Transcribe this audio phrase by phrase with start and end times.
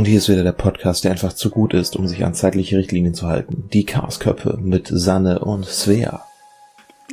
[0.00, 2.78] Und hier ist wieder der Podcast, der einfach zu gut ist, um sich an zeitliche
[2.78, 3.68] Richtlinien zu halten.
[3.70, 6.24] Die Chaosköpfe mit Sanne und Svea.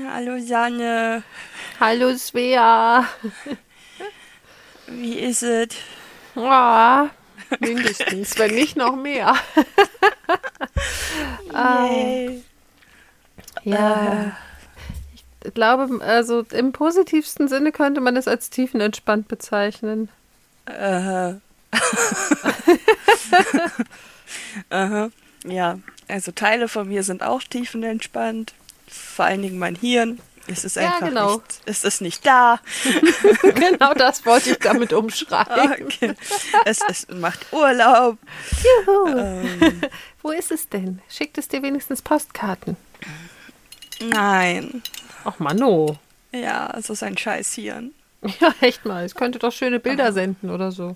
[0.10, 1.22] Hallo Sanne.
[1.82, 3.04] Hallo Svea.
[4.88, 5.68] Wie ist es?
[6.34, 7.10] Ja,
[7.60, 9.36] mindestens, wenn nicht noch mehr.
[11.52, 12.42] Yay.
[13.66, 14.32] Ja.
[15.44, 20.08] Ich glaube, also im positivsten Sinne könnte man es als tiefenentspannt bezeichnen.
[20.68, 21.34] Äh.
[24.70, 25.10] Aha.
[25.46, 28.54] Ja, also Teile von mir sind auch tiefenentspannt.
[28.88, 30.20] Vor allen Dingen mein Hirn.
[30.50, 31.34] Es ist Ja, einfach genau.
[31.36, 32.62] nicht, es ist nicht da.
[33.56, 35.74] genau das wollte ich damit umschreiben.
[35.86, 36.14] Okay.
[36.64, 38.18] Es, es macht Urlaub.
[38.86, 39.08] Juhu.
[39.18, 39.82] Ähm,
[40.22, 41.02] Wo ist es denn?
[41.10, 42.78] Schickt es dir wenigstens Postkarten?
[44.02, 44.82] nein.
[45.26, 45.98] Ach Mano.
[46.32, 47.92] Ja, es ist ein scheiß Hirn.
[48.40, 49.04] Ja, echt mal.
[49.04, 50.96] Es könnte doch schöne Bilder senden oder so.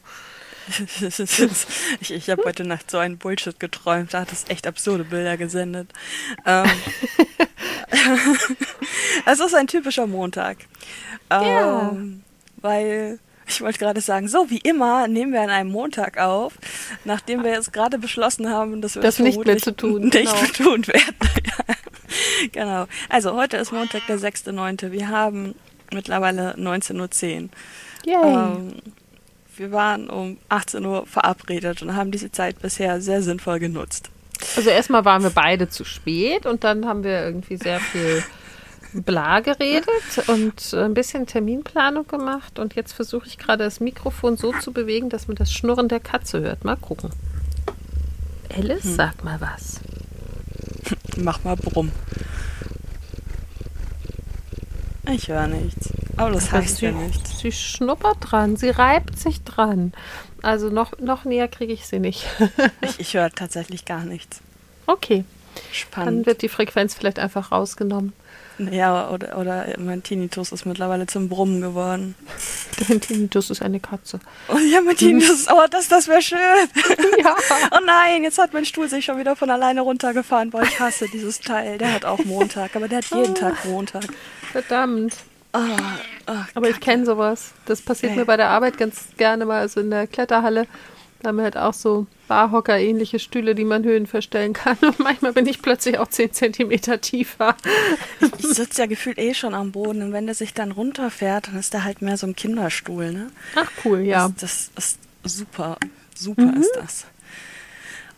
[2.01, 4.13] ich ich habe heute Nacht so einen Bullshit geträumt.
[4.13, 5.91] Da hat es echt absurde Bilder gesendet.
[6.45, 6.69] Ähm,
[9.25, 10.57] es ist ein typischer Montag.
[11.29, 11.95] Ähm, Ja.
[12.57, 16.53] Weil, ich wollte gerade sagen, so wie immer nehmen wir an einem Montag auf,
[17.05, 20.33] nachdem wir jetzt gerade beschlossen haben, dass wir Das nicht mehr zu tun, Nicht genau.
[20.41, 21.15] mehr tun werden.
[22.51, 22.87] Genau.
[23.07, 24.91] Also, heute ist Montag, der 6.9.
[24.91, 25.55] Wir haben
[25.93, 26.99] mittlerweile 19.10
[27.43, 27.49] Uhr.
[28.05, 28.15] Yay.
[28.15, 28.73] Ähm,
[29.61, 34.09] wir waren um 18 Uhr verabredet und haben diese Zeit bisher sehr sinnvoll genutzt.
[34.57, 38.23] Also erstmal waren wir beide zu spät und dann haben wir irgendwie sehr viel
[38.93, 39.85] bla geredet
[40.27, 45.09] und ein bisschen Terminplanung gemacht und jetzt versuche ich gerade das Mikrofon so zu bewegen,
[45.09, 46.65] dass man das Schnurren der Katze hört.
[46.65, 47.11] Mal gucken.
[48.57, 49.79] Alice, sag mal was.
[51.17, 51.91] Mach mal Brumm.
[55.05, 55.91] Ich höre nichts.
[56.17, 57.39] Aber das heißt sie, ja nichts.
[57.39, 59.93] sie schnuppert dran, sie reibt sich dran.
[60.41, 62.25] Also noch, noch näher kriege ich sie nicht.
[62.81, 64.39] Ich, ich höre tatsächlich gar nichts.
[64.87, 65.23] okay,
[65.55, 66.25] dann Spannend.
[66.25, 68.13] wird die Frequenz vielleicht einfach rausgenommen.
[68.69, 72.15] Ja, oder, oder mein Tinnitus ist mittlerweile zum Brummen geworden.
[72.87, 74.19] Dein Tinnitus ist eine Katze.
[74.49, 76.37] Oh ja, mein Tinnitus, oh, das, das wäre schön.
[77.23, 77.35] Ja.
[77.71, 80.49] Oh nein, jetzt hat mein Stuhl sich schon wieder von alleine runtergefahren.
[80.49, 81.77] Boah, ich hasse dieses Teil.
[81.77, 84.05] Der hat auch Montag, aber der hat jeden Tag Montag.
[84.51, 85.13] Verdammt.
[85.53, 85.59] Oh,
[86.27, 87.51] oh, Aber ich kenne sowas.
[87.65, 88.19] Das passiert Okay.
[88.21, 90.65] mir bei der Arbeit ganz gerne mal, also in der Kletterhalle.
[91.19, 94.77] Da haben wir halt auch so Barhocker-ähnliche Stühle, die man Höhen verstellen kann.
[94.81, 97.55] Und manchmal bin ich plötzlich auch 10 Zentimeter tiefer.
[98.39, 101.57] Ich sitze ja gefühlt eh schon am Boden und wenn der sich dann runterfährt, dann
[101.57, 103.27] ist der halt mehr so ein Kinderstuhl, ne?
[103.55, 104.29] Ach cool, ja.
[104.29, 104.35] Mhm.
[104.39, 105.77] Das, das ist super.
[106.15, 107.05] Super ist das.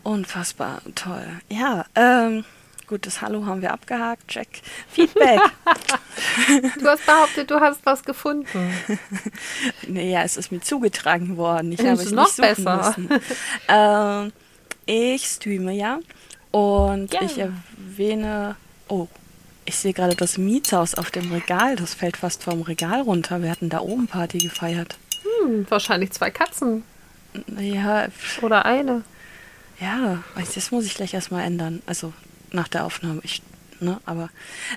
[0.02, 1.26] Unfassbar toll.
[1.48, 2.44] Ja, ähm,
[2.86, 4.28] gut, das Hallo haben wir abgehakt.
[4.28, 4.62] Check.
[4.90, 5.40] Feedback.
[6.80, 8.72] Du hast behauptet, du hast was gefunden.
[9.88, 11.72] naja, es ist mir zugetragen worden.
[11.72, 12.94] Ich habe es noch nicht besser.
[12.96, 13.20] müssen.
[13.68, 14.32] ähm,
[14.86, 15.98] ich streame ja
[16.50, 17.22] und Ja.
[17.22, 18.56] ich erwähne.
[18.88, 19.08] Oh,
[19.64, 21.74] ich sehe gerade das Mietshaus auf dem Regal.
[21.76, 23.42] Das fällt fast vom Regal runter.
[23.42, 24.96] Wir hatten da oben Party gefeiert.
[25.42, 26.84] Hm, wahrscheinlich zwei Katzen
[27.58, 28.06] Ja,
[28.42, 29.02] oder eine.
[29.80, 30.22] Ja,
[30.54, 31.82] das muss ich gleich erstmal ändern.
[31.86, 32.12] Also
[32.54, 33.20] nach der Aufnahme.
[33.24, 33.42] Ich,
[33.80, 34.30] ne, aber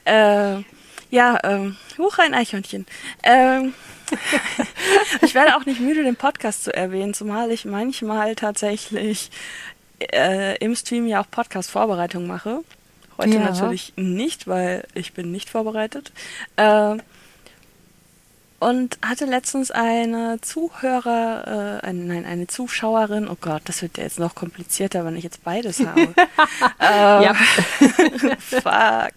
[0.05, 0.63] äh,
[1.09, 2.85] ja, ähm, huch, ein Eichhörnchen.
[3.23, 3.73] Ähm,
[5.21, 9.31] ich werde auch nicht müde, den Podcast zu erwähnen, zumal ich manchmal tatsächlich
[9.99, 12.61] äh, im Stream ja auch Podcast-Vorbereitung mache.
[13.17, 13.39] Heute Ja.
[13.39, 16.11] natürlich nicht, weil ich bin nicht vorbereitet.
[16.55, 16.97] Äh,
[18.59, 24.03] und hatte letztens eine Zuhörer, äh, ein, nein, eine Zuschauerin, oh Gott, das wird ja
[24.03, 26.01] jetzt noch komplizierter, wenn ich jetzt beides habe.
[26.79, 27.33] äh, Ja.
[28.39, 29.13] Fuck.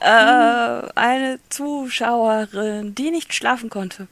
[0.00, 4.06] Äh, eine Zuschauerin, die nicht schlafen konnte.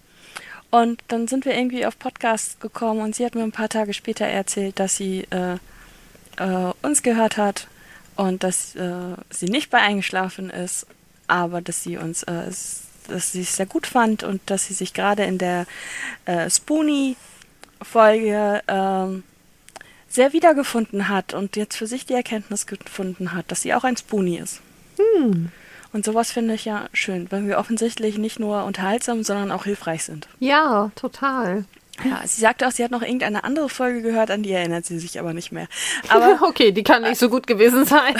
[0.70, 3.92] Und dann sind wir irgendwie auf Podcast gekommen und sie hat mir ein paar Tage
[3.92, 5.58] später erzählt, dass sie äh,
[6.38, 7.68] äh, uns gehört hat
[8.16, 10.86] und dass äh, sie nicht bei eingeschlafen ist,
[11.26, 12.50] aber dass sie uns, äh,
[13.08, 15.66] dass sie es sehr gut fand und dass sie sich gerade in der
[16.26, 19.24] äh, Spoonie-Folge ähm,
[20.08, 23.96] sehr wiedergefunden hat und jetzt für sich die Erkenntnis gefunden hat, dass sie auch ein
[23.96, 24.60] Spoonie ist.
[25.92, 30.04] Und sowas finde ich ja schön, weil wir offensichtlich nicht nur unterhaltsam, sondern auch hilfreich
[30.04, 30.28] sind.
[30.38, 31.64] Ja, total.
[32.04, 34.98] Ja, sie sagte auch, sie hat noch irgendeine andere Folge gehört, an die erinnert sie
[34.98, 35.66] sich aber nicht mehr.
[36.08, 38.14] Aber okay, die kann nicht so gut gewesen sein.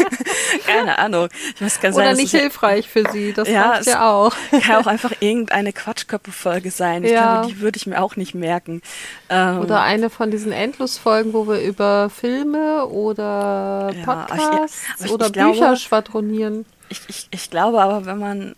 [0.66, 1.28] keine Ahnung.
[1.54, 3.32] Ich weiß ganz Oder sein, nicht hilfreich für sie.
[3.32, 4.34] Das Ja, ja auch.
[4.62, 7.04] kann auch einfach irgendeine Quatschköpfe-Folge sein.
[7.04, 7.40] Ich Ja.
[7.40, 8.82] glaube, die würde ich mir auch nicht merken.
[9.30, 14.82] Ähm, Oder eine von diesen Endlosfolgen, wo wir über Filme oder Ja, aber ich- Podcasts
[15.04, 16.66] ich- oder ich glaube- Bücher schwadronieren.
[16.90, 18.54] ich, ich, ich glaube aber, wenn man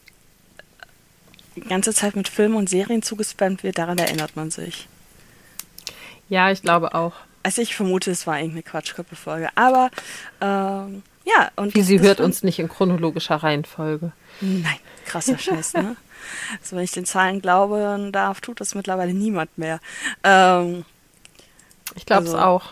[1.61, 4.89] die ganze Zeit mit Filmen und Serien zugespammt wird, daran erinnert man sich.
[6.29, 7.13] Ja, ich glaube auch.
[7.43, 9.49] also ich vermute, es war irgendeine Quatschköppe-Folge.
[9.55, 9.91] Aber
[10.41, 14.13] ähm, ja, und Wie sie hört uns nicht in chronologischer Reihenfolge.
[14.41, 14.77] Nein,
[15.07, 15.97] krasser Scheiß, ne?
[16.61, 19.81] Also wenn ich den Zahlen glauben darf, tut das mittlerweile niemand mehr.
[20.25, 20.85] Ähm,
[21.95, 22.65] Ich glaube es Also- auch.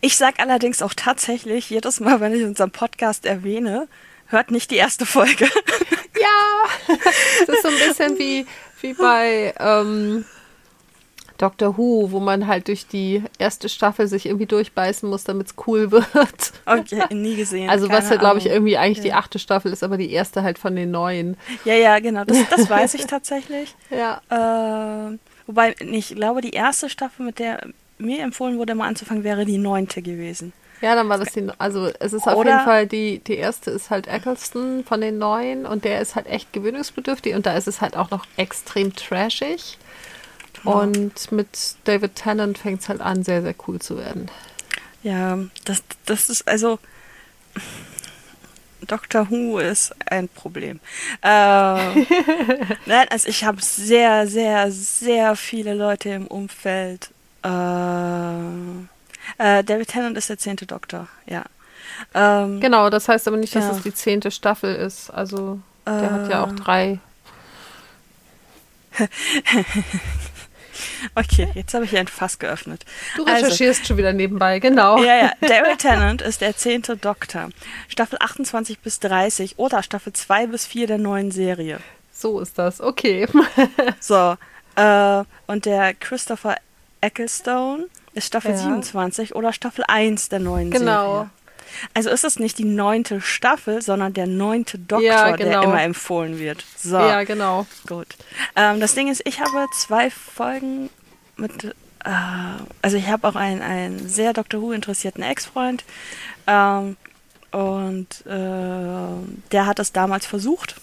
[0.00, 3.88] ich sag allerdings auch tatsächlich, jedes Mal, wenn ich unseren Podcast erwähne,
[4.26, 5.48] hört nicht die erste Folge.
[6.24, 6.96] Ja,
[7.42, 8.46] es ist so ein bisschen wie,
[8.80, 10.24] wie bei ähm,
[11.38, 15.54] Doctor Who, wo man halt durch die erste Staffel sich irgendwie durchbeißen muss, damit es
[15.66, 16.52] cool wird.
[16.64, 17.68] Okay, nie gesehen.
[17.68, 19.16] Also was ja, glaube ich, irgendwie eigentlich die Ja.
[19.16, 21.36] achte Staffel ist, aber die erste halt von den neuen.
[21.64, 23.74] Ja, ja, genau, das, das weiß ich tatsächlich.
[23.90, 24.20] Ja.
[25.10, 27.66] Äh, wobei, ich glaube, die erste Staffel, mit der
[27.98, 30.52] mir empfohlen wurde, mal anzufangen, wäre die neunte gewesen.
[30.84, 33.70] Ja, dann war das die, also es ist auf Oder- jeden Fall, die, die erste
[33.70, 37.66] ist halt Eccleston von den neuen und der ist halt echt gewöhnungsbedürftig und da ist
[37.66, 39.78] es halt auch noch extrem trashig.
[40.62, 41.48] Und mit
[41.84, 44.30] David Tennant fängt es halt an, sehr, sehr cool zu werden.
[45.02, 46.78] Ja, das, das ist also.
[48.86, 50.80] Doctor Who ist ein Problem.
[51.22, 52.06] Ähm,
[52.86, 57.08] nein, also ich habe sehr, sehr, sehr viele Leute im Umfeld.
[57.42, 57.48] Äh,
[59.38, 61.44] äh, David Tennant ist der zehnte Doktor, ja.
[62.14, 63.70] Ähm, Genau, das heißt aber nicht, dass Ja.
[63.72, 65.10] es die zehnte Staffel ist.
[65.10, 66.56] Also der hat ja auch Äh.
[66.56, 66.98] drei.
[71.14, 72.84] Okay, jetzt habe ich hier ein Fass geöffnet.
[73.16, 74.98] Du Also- recherchierst schon wieder nebenbei, genau.
[75.04, 75.32] Ja, ja.
[75.40, 77.50] Daryl Tennant ist der zehnte Doktor.
[77.88, 81.78] Staffel 28 bis 30 oder Staffel 2 bis 4 der neuen Serie.
[82.12, 82.80] So ist das.
[82.80, 83.28] Okay.
[84.00, 84.36] So.
[84.76, 86.56] Äh, und der Christopher
[87.00, 88.56] Ecclestone ist Staffel Ja.
[88.58, 91.12] 27 oder Staffel 1 der neuen Genau.
[91.14, 91.30] Serie.
[91.92, 95.62] Also ist es nicht die neunte Staffel, sondern der neunte Doktor, Ja, der genau.
[95.64, 96.64] immer empfohlen wird.
[96.76, 96.96] So.
[96.98, 97.66] Ja, genau.
[97.88, 98.06] Gut.
[98.54, 100.88] Ähm, das Ding ist, ich habe zwei Folgen
[101.36, 101.64] mit.
[102.04, 102.10] Äh,
[102.82, 105.84] also, ich habe auch einen, einen sehr Doctor Who interessierten Ex-Freund.
[106.46, 106.96] Ähm,
[107.50, 110.76] und äh, der hat es damals versucht,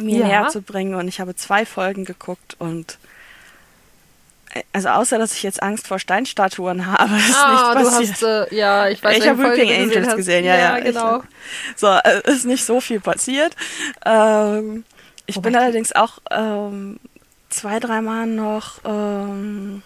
[0.00, 0.26] mir Ja.
[0.26, 0.94] näher zu bringen.
[0.96, 2.98] Und ich habe zwei Folgen geguckt und.
[4.72, 8.12] Also außer dass ich jetzt Angst vor Steinstatuen habe, ist ah, nicht du passiert.
[8.12, 8.22] hast,
[8.52, 10.16] äh, ja, ich weiß ich habe Weeping du Angels hast.
[10.16, 10.78] gesehen, ja, ja.
[10.80, 11.18] genau.
[11.18, 11.24] Ich,
[11.80, 13.56] so, äh, ist nicht so viel passiert.
[14.04, 14.84] Ähm,
[15.26, 16.98] ich Wobei bin die- allerdings auch ähm,
[17.48, 19.82] zwei, dreimal noch ähm,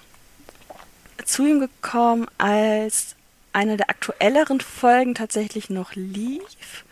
[1.24, 3.14] zu ihm gekommen, als
[3.52, 6.84] eine der aktuelleren Folgen tatsächlich noch lief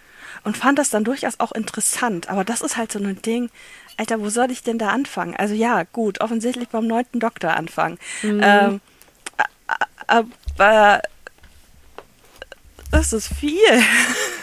[0.44, 2.28] und fand das dann durchaus auch interessant.
[2.28, 3.50] Aber das ist halt so ein Ding.
[3.96, 5.34] Alter, wo soll ich denn da anfangen?
[5.36, 7.98] Also ja, gut, offensichtlich beim neunten Doktor anfangen.
[8.42, 8.80] Ähm,
[9.38, 9.74] a-
[10.18, 10.24] a-
[10.58, 11.02] aber
[12.90, 13.58] das ist viel.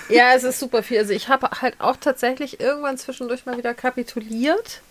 [0.10, 0.98] Ja, es ist super viel.
[0.98, 4.82] Also ich habe halt auch tatsächlich irgendwann zwischendurch mal wieder kapituliert.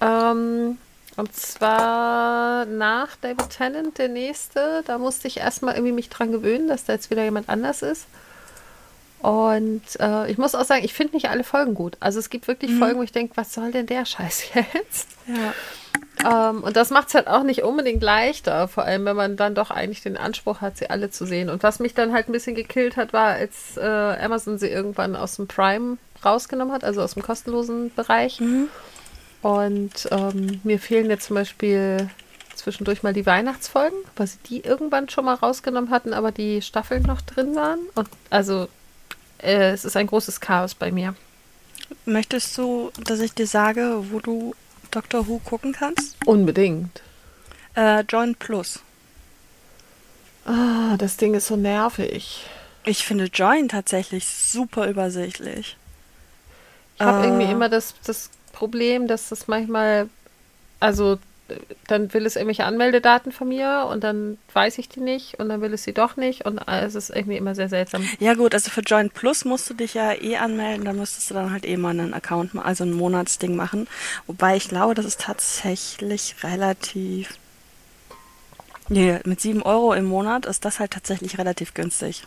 [0.00, 0.78] Ähm,
[1.16, 4.82] und zwar nach David Tennant, der nächste.
[4.84, 8.06] Da musste ich erstmal irgendwie mich dran gewöhnen, dass da jetzt wieder jemand anders ist.
[9.26, 11.96] Und äh, ich muss auch sagen, ich finde nicht alle Folgen gut.
[11.98, 15.08] Also es gibt wirklich Folgen, wo ich denke, was soll denn der Scheiß jetzt?
[16.22, 16.50] Ja.
[16.50, 19.56] Ähm, und das macht es halt auch nicht unbedingt leichter, vor allem wenn man dann
[19.56, 21.50] doch eigentlich den Anspruch hat, sie alle zu sehen.
[21.50, 25.16] Und was mich dann halt ein bisschen gekillt hat, war, als äh, Amazon sie irgendwann
[25.16, 28.40] aus dem Prime rausgenommen hat, also aus dem kostenlosen Bereich.
[29.42, 32.08] Und ähm, mir fehlen jetzt zum Beispiel
[32.54, 37.02] zwischendurch mal die Weihnachtsfolgen, weil sie die irgendwann schon mal rausgenommen hatten, aber die Staffeln
[37.02, 37.80] noch drin waren.
[37.96, 38.68] Und also
[39.38, 41.14] äh, es ist ein großes Chaos bei mir.
[42.04, 44.54] Möchtest du, dass ich dir sage, wo du
[44.90, 46.16] Doctor Who gucken kannst?
[46.26, 47.02] Unbedingt.
[47.74, 48.80] Äh, Join Plus.
[50.44, 52.44] Ah, das Ding ist so nervig.
[52.84, 55.76] Ich finde Join tatsächlich super übersichtlich.
[56.96, 57.28] Ich habe Äh.
[57.28, 60.08] irgendwie immer das, das Problem, dass das manchmal,
[60.80, 61.18] also
[61.86, 65.60] dann will es irgendwelche Anmeldedaten von mir und dann weiß ich die nicht und dann
[65.60, 68.06] will es sie doch nicht und äh, es ist irgendwie immer sehr seltsam.
[68.18, 71.34] Ja gut, also für Join Plus musst du dich ja eh anmelden, da müsstest du
[71.34, 73.86] dann halt eh mal einen Account, also ein Monatsding machen.
[74.26, 77.38] Wobei ich glaube, das ist tatsächlich relativ...
[78.88, 82.22] Nee, mit 7 Euro im Monat ist das halt tatsächlich relativ günstig.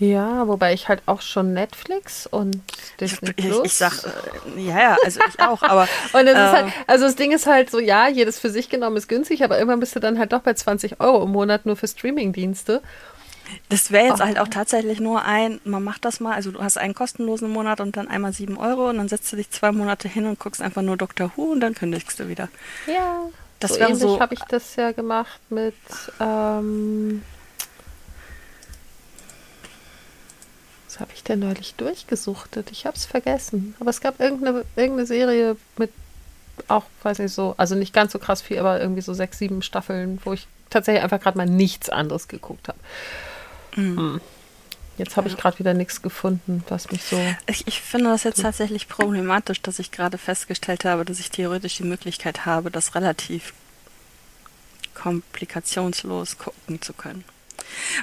[0.00, 2.60] Ja, wobei ich halt auch schon Netflix und
[3.00, 3.60] Disney Ich, Plus.
[3.64, 5.88] ich sag, äh, ja, ja, also ich auch, aber...
[6.12, 8.68] und es ist äh, halt, also das Ding ist halt so, ja, jedes für sich
[8.68, 11.66] genommen ist günstig, aber irgendwann bist du dann halt doch bei 20 Euro im Monat
[11.66, 12.80] nur für Streamingdienste.
[13.70, 14.24] Das wäre jetzt Oh.
[14.24, 17.80] halt auch tatsächlich nur ein, man macht das mal, also du hast einen kostenlosen Monat
[17.80, 20.60] und dann einmal 7 Euro und dann setzt du dich zwei Monate hin und guckst
[20.62, 22.48] einfach nur Doctor Who und dann kündigst du wieder.
[22.86, 23.20] Ja.
[23.58, 25.74] Das so ähnlich so- habe ich das ja gemacht mit
[26.20, 27.22] ähm,
[30.98, 32.72] was habe ich denn neulich durchgesuchtet?
[32.72, 33.76] Ich habe es vergessen.
[33.78, 35.92] Aber es gab irgendeine, irgendeine Serie mit
[36.66, 39.62] auch, weiß nicht so, also nicht ganz so krass viel, aber irgendwie so sechs, sieben
[39.62, 42.78] Staffeln, wo ich tatsächlich einfach gerade mal nichts anderes geguckt habe.
[43.74, 44.20] Hm.
[44.96, 47.16] Jetzt habe ich gerade wieder nichts gefunden, was mich so.
[47.46, 51.76] Ich, ich finde das jetzt tatsächlich problematisch, dass ich gerade festgestellt habe, dass ich theoretisch
[51.76, 53.54] die Möglichkeit habe, das relativ
[54.94, 57.24] komplikationslos gucken zu können.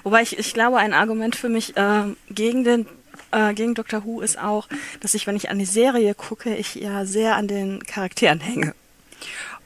[0.04, 2.88] Wobei ich, ich glaube, ein Argument für mich äh, gegen den
[3.32, 4.68] äh, gegen Doctor Who ist auch,
[5.02, 8.74] dass ich, wenn ich an die Serie gucke, ich ja sehr an den Charakteren hänge.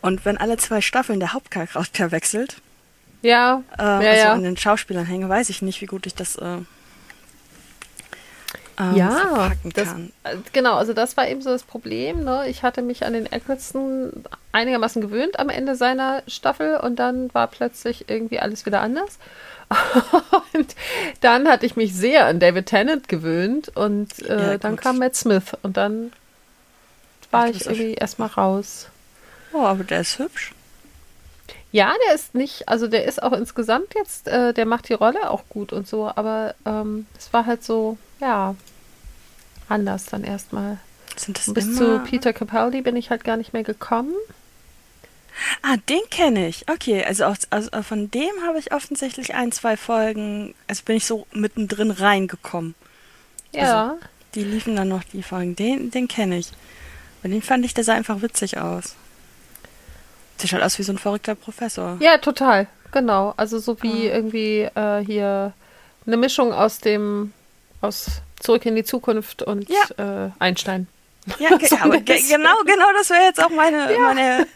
[0.02, 2.58] Und wenn alle zwei Staffeln der Hauptcharakter wechselt,
[3.22, 4.34] ja, äh, ja, also ja.
[4.34, 6.60] an den Schauspielern hänge, weiß ich nicht, wie gut ich das äh,
[8.80, 10.12] ähm, ja, das, kann.
[10.24, 12.24] äh, genau, also das war eben so das Problem.
[12.24, 12.46] Ne?
[12.48, 17.48] Ich hatte mich an den Eccleston einigermaßen gewöhnt am Ende seiner Staffel und dann war
[17.48, 19.20] plötzlich irgendwie alles wieder anders.
[20.54, 20.76] und
[21.22, 25.16] dann hatte ich mich sehr an David Tennant gewöhnt und äh, Ja, dann kam Matt
[25.16, 26.12] Smith und dann
[27.32, 28.88] war Ach, ich irgendwie erstmal raus.
[29.54, 30.54] Oh, aber der ist hübsch.
[31.72, 35.30] Ja, der ist nicht, also der ist auch insgesamt jetzt, äh, der macht die Rolle
[35.30, 38.56] auch gut und so, aber ähm, es war halt so, ja,
[39.68, 40.78] anders dann erstmal.
[41.16, 44.14] Sind das Bis zu Peter Capaldi bin ich halt gar nicht mehr gekommen.
[45.62, 46.66] Ah, den kenne ich.
[46.70, 51.06] Okay, also, aus, also von dem habe ich offensichtlich ein, zwei Folgen, also bin ich
[51.06, 52.76] so mittendrin reingekommen.
[53.54, 53.96] Ja.
[54.36, 55.56] Die liefen dann noch die Folgen.
[55.56, 56.52] Den, den kenne ich.
[57.24, 58.96] Bei dem fand ich, der sah einfach witzig aus.
[60.38, 61.98] Sieht halt aus wie so ein verrückter Professor.
[62.00, 63.34] ja, total, genau.
[63.36, 64.16] Also so wie Ah.
[64.16, 65.54] irgendwie äh, hier
[66.06, 67.34] eine Mischung aus dem,
[67.82, 70.88] aus Zurück in die Zukunft und äh, Einstein.
[71.38, 74.48] Ja, ge aber ge genau, genau, das wäre jetzt auch meine, meine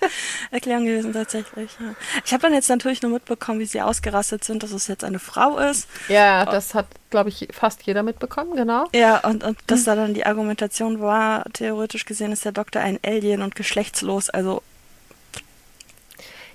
[0.51, 1.71] Erklärung gewesen tatsächlich.
[1.79, 1.95] Ja.
[2.25, 5.19] Ich habe dann jetzt natürlich nur mitbekommen, wie sie ausgerastet sind, dass es jetzt eine
[5.19, 5.87] Frau ist.
[6.07, 8.87] Ja, das hat, glaube ich, fast jeder mitbekommen, genau.
[8.93, 12.99] Ja, und, und dass da dann die Argumentation war, theoretisch gesehen ist der Doktor ein
[13.05, 14.63] Alien und geschlechtslos, also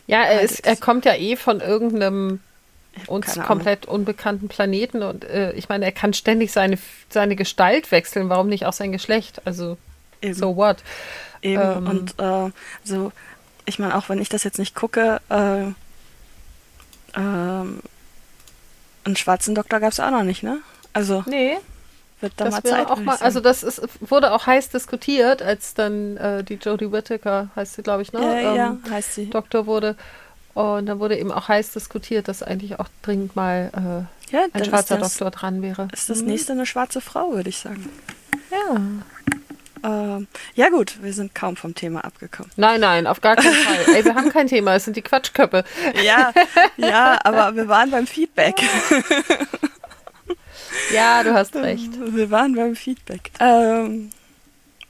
[0.07, 2.41] Ja, er, ist, er kommt ja eh von irgendeinem
[3.07, 8.29] uns komplett unbekannten Planeten und äh, ich meine, er kann ständig seine, seine Gestalt wechseln,
[8.29, 9.43] warum nicht auch sein Geschlecht?
[9.45, 9.77] Also,
[10.23, 10.35] eben.
[10.35, 10.79] so what?
[11.43, 11.63] Eben.
[11.63, 11.87] Ähm.
[11.87, 12.51] Und äh,
[12.85, 13.13] so,
[13.67, 15.67] ich meine, auch wenn ich das jetzt nicht gucke, äh,
[17.19, 17.81] ähm,
[19.05, 20.59] einen schwarzen Doktor gab es auch noch nicht, ne?
[20.93, 21.59] Also Nee,
[22.21, 22.87] wird da mal das wäre Zeit.
[22.91, 27.49] auch mal, also das ist, wurde auch heiß diskutiert, als dann äh, die Jodie Whittaker,
[27.57, 28.21] heißt sie, glaube ich, ne?
[28.21, 29.31] ja, ja, ähm, heißt sie.
[29.31, 29.97] Doktor wurde.
[30.55, 33.71] Und dann wurde eben auch heiß diskutiert, dass eigentlich auch dringend mal
[34.31, 35.87] äh, Ja, ein schwarzer das, Doktor dran wäre.
[35.93, 36.27] ist das Mhm.
[36.29, 37.89] nächste eine schwarze Frau, würde ich sagen.
[38.51, 38.81] Ja.
[39.85, 42.51] Ähm, ja gut, wir sind kaum vom Thema abgekommen.
[42.57, 43.95] Nein, nein, auf gar keinen Fall.
[43.95, 45.65] Ey, wir haben kein Thema, es sind die Quatschköppe.
[46.05, 46.33] Ja,
[46.77, 48.57] ja, aber wir waren beim Feedback.
[50.93, 51.91] Ja, du hast recht.
[51.99, 53.31] Wir waren beim Feedback.
[53.41, 54.11] Ähm,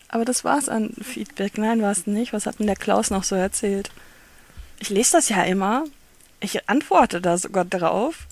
[0.09, 1.59] aber das war's an Feedback.
[1.59, 2.33] Nein, war es nicht.
[2.33, 3.91] Was hat denn der Klaus noch so erzählt?
[4.81, 5.85] Ich lese das ja immer.
[6.41, 8.27] Ich antworte da sogar drauf.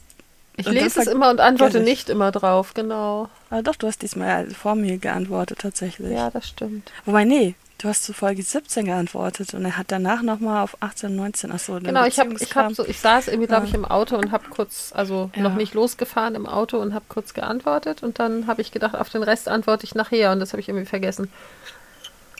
[0.56, 3.28] Ich lese es immer und antworte nicht immer drauf, genau.
[3.50, 6.10] Aber doch, du hast diesmal vor mir geantwortet tatsächlich.
[6.12, 6.90] Ja, das stimmt.
[7.04, 11.14] Wobei, nee, du hast zu Folge 17 geantwortet und er hat danach nochmal auf 18,
[11.14, 14.16] 19, achso, Genau, ich habe ich hab so, ich saß irgendwie, glaube ich, im Auto
[14.16, 15.42] und habe kurz, also Ja.
[15.42, 19.10] noch nicht losgefahren im Auto und habe kurz geantwortet und dann habe ich gedacht, auf
[19.10, 21.30] den Rest antworte ich nachher und das habe ich irgendwie vergessen.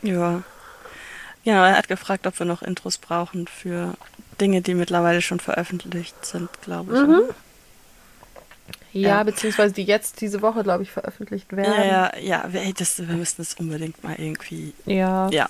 [0.03, 0.43] Ja.
[1.45, 3.95] Ja, er hat gefragt, ob wir noch Intros brauchen für
[4.41, 7.01] Dinge, die mittlerweile schon veröffentlicht sind, glaube ich.
[7.01, 7.21] Mhm.
[8.97, 9.23] Ja, Ja.
[9.23, 11.73] beziehungsweise die jetzt diese Woche, glaube ich, veröffentlicht werden.
[11.73, 15.49] Ja, ja, ja, wir, ey, das, wir müssen das unbedingt mal irgendwie, Ja, ja,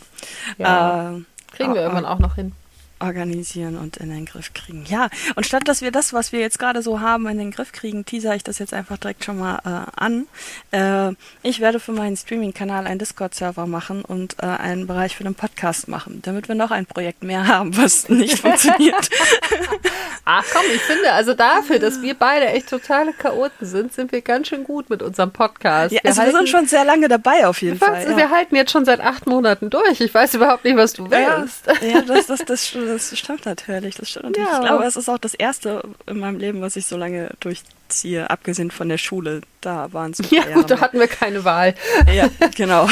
[0.59, 1.17] ja.
[1.17, 1.23] äh,
[1.55, 2.13] kriegen wir ah, irgendwann ah.
[2.13, 2.53] auch noch hin.
[2.99, 4.85] Organisieren und in den Griff kriegen.
[4.89, 7.73] Ja, und statt dass wir das, was wir jetzt gerade so haben, in den Griff
[7.73, 10.27] kriegen, teaser ich das jetzt einfach direkt schon mal äh, an.
[10.71, 15.35] Äh, ich werde für meinen Streaming-Kanal einen Discord-Server machen und äh, einen Bereich für den
[15.35, 19.11] Podcast machen, damit wir noch ein Projekt mehr haben, was nicht funktioniert.
[20.25, 24.23] Ach komm, ich finde, also dafür, dass wir beide echt totale Chaoten sind, sind wir
[24.23, 25.93] ganz schön gut mit unserem Podcast.
[25.93, 27.89] ja, also wir halten- sind schon sehr lange dabei auf jeden Was?
[28.05, 28.17] Fall.
[28.17, 30.01] Wir halten jetzt schon seit acht Monaten durch.
[30.01, 31.67] Ich weiß überhaupt nicht, was du Ja, willst.
[31.83, 32.73] ja das, das, das, das
[33.17, 33.97] stimmt natürlich.
[33.97, 34.49] Das stimmt natürlich.
[34.49, 34.61] Ja.
[34.61, 38.29] Ich glaube, es ist auch das erste in meinem Leben, was ich so lange durchziehe,
[38.31, 39.43] abgesehen von der Schule.
[39.61, 41.75] Da waren es Ja, gut, da hatten wir keine Wahl.
[42.13, 42.89] Ja, genau.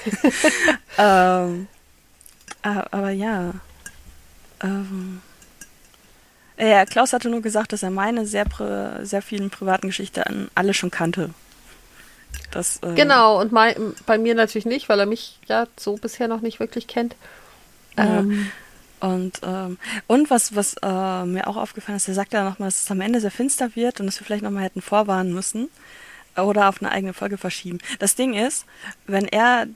[0.98, 1.66] ähm,
[2.62, 3.52] aber ja.
[4.62, 5.22] Ähm,
[6.58, 8.46] ja, Klaus hatte nur gesagt, dass er meine sehr,
[9.02, 11.30] sehr vielen privaten Geschichten alle schon kannte.
[12.50, 16.28] Das, ähm, Genau, und mein, bei mir natürlich nicht, weil er mich ja so bisher
[16.28, 17.14] noch nicht wirklich kennt.
[17.96, 18.20] Ja.
[18.20, 18.50] Ähm,
[19.00, 22.82] Und, ähm, und was, was äh, mir auch aufgefallen ist, er sagt ja nochmal, dass
[22.82, 25.68] es am Ende sehr finster wird und dass wir vielleicht nochmal hätten vorwarnen müssen
[26.36, 27.78] oder auf eine eigene Folge verschieben.
[27.98, 28.66] Das Ding ist,
[29.06, 29.66] wenn er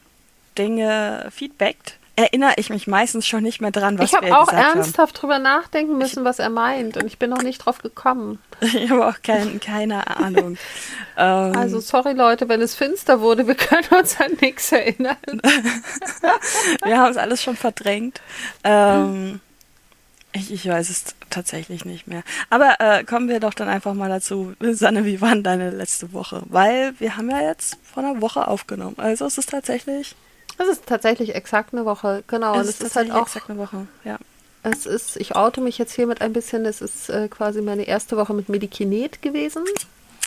[0.58, 4.48] Dinge feedbackt, erinnere ich mich meistens schon nicht mehr dran, was ich habe wir auch
[4.48, 6.96] gesagt ernsthaft drüber nachdenken müssen, was er meint.
[6.96, 8.12] Und ich bin noch nicht drauf gekommen.
[8.12, 8.38] haben.
[8.60, 10.56] Ich habe auch kein, keine Ahnung.
[11.16, 15.16] ähm, Also sorry Leute, wenn es finster wurde, wir können uns an nichts erinnern.
[16.84, 18.20] wir haben es alles schon verdrängt.
[18.62, 19.40] Ähm,
[20.32, 22.22] ich, ich weiß es tatsächlich nicht mehr.
[22.50, 24.54] Aber äh, kommen wir doch dann einfach mal dazu.
[24.60, 26.42] Sanne, wie war deine letzte Woche?
[26.46, 28.96] Weil wir haben ja jetzt vor einer Woche aufgenommen.
[28.98, 30.14] Also es ist tatsächlich,
[30.66, 32.54] Das ist tatsächlich exakt eine Woche, genau.
[32.54, 33.86] Und es es ist halt auch, exakt eine Woche.
[34.04, 34.16] Ja.
[34.62, 38.16] es ist, ich oute mich jetzt hiermit ein bisschen, es ist äh, quasi meine erste
[38.16, 39.64] Woche mit Medikinet gewesen.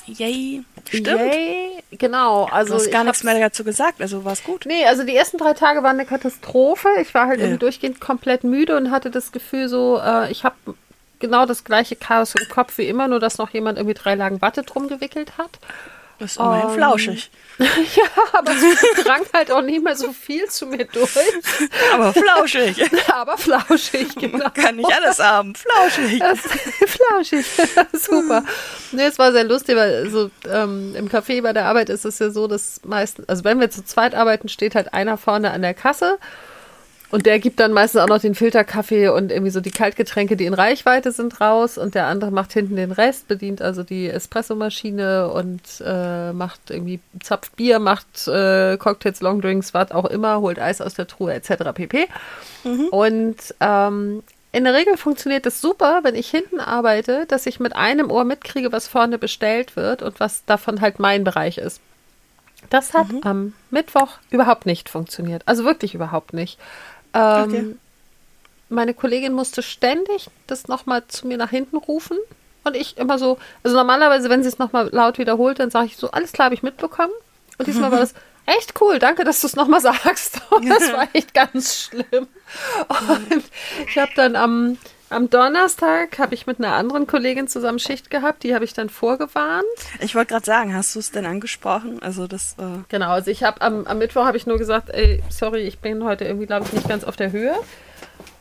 [0.07, 0.63] Yay.
[0.87, 1.07] Stimmt.
[1.07, 1.83] Yay.
[1.91, 4.65] Genau, also du hast gar ich nichts mehr dazu gesagt, also war es gut.
[4.67, 6.89] Nee, also die ersten drei Tage waren eine Katastrophe.
[7.01, 7.45] Ich war halt Ja.
[7.45, 10.55] irgendwie durchgehend komplett müde und hatte das Gefühl so, äh, ich habe
[11.19, 14.41] genau das gleiche Chaos im Kopf wie immer, nur dass noch jemand irgendwie drei Lagen
[14.41, 15.59] Watte drum gewickelt hat.
[16.19, 17.31] Das ist immerhin Ähm, flauschig.
[17.57, 21.09] ja, aber es drang halt auch nicht mehr so viel zu mir durch.
[21.93, 22.83] Aber flauschig.
[23.13, 24.49] Aber flauschig, genau.
[24.53, 25.53] Kann nicht alles haben.
[25.55, 26.19] Flauschig.
[26.19, 26.39] Das,
[26.85, 27.45] flauschig,
[27.93, 28.43] super.
[28.91, 32.19] Nee, es war sehr lustig, weil so ähm, im Café bei der Arbeit ist es
[32.19, 35.61] ja so, dass meistens, also wenn wir zu zweit arbeiten, steht halt einer vorne an
[35.61, 36.17] der Kasse
[37.11, 40.45] und der gibt dann meistens auch noch den Filterkaffee und irgendwie so die Kaltgetränke, die
[40.45, 45.29] in Reichweite sind, raus und der andere macht hinten den Rest, bedient also die Espressomaschine
[45.29, 50.81] und äh, macht irgendwie zapft Bier, macht äh, Cocktails, Longdrinks, was auch immer, holt Eis
[50.81, 51.71] aus der Truhe etc.
[51.73, 52.07] pp.
[52.91, 57.75] Und ähm, in der Regel funktioniert das super, wenn ich hinten arbeite, dass ich mit
[57.75, 61.81] einem Ohr mitkriege, was vorne bestellt wird und was davon halt mein Bereich ist.
[62.69, 65.43] Das hat am Mittwoch überhaupt nicht funktioniert.
[65.45, 66.57] Also wirklich überhaupt nicht.
[67.15, 67.75] Ähm, Okay.
[68.69, 72.17] Meine Kollegin musste ständig das nochmal zu mir nach hinten rufen.
[72.63, 75.97] Und ich immer so, also normalerweise, wenn sie es nochmal laut wiederholt, dann sage ich
[75.97, 77.13] so, alles klar, habe ich mitbekommen.
[77.59, 78.15] Und diesmal war das
[78.47, 80.41] echt cool, danke, dass du es nochmal sagst.
[80.49, 82.27] Und das war echt ganz schlimm.
[82.87, 83.43] Und
[83.87, 84.77] ich habe dann am,
[85.09, 88.89] am Donnerstag, habe ich mit einer anderen Kollegin zusammen Schicht gehabt, die habe ich dann
[88.89, 89.65] vorgewarnt.
[89.99, 92.01] Ich wollte gerade sagen, hast du es denn angesprochen?
[92.01, 95.21] Also das, äh, Genau, also ich habe am, am Mittwoch habe ich nur gesagt, ey,
[95.29, 97.55] sorry, ich bin heute irgendwie, glaube ich, nicht ganz auf der Höhe.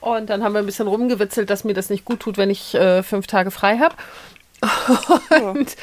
[0.00, 2.74] Und dann haben wir ein bisschen rumgewitzelt, dass mir das nicht gut tut, wenn ich
[2.74, 3.94] äh, fünf Tage frei habe.
[5.44, 5.76] Und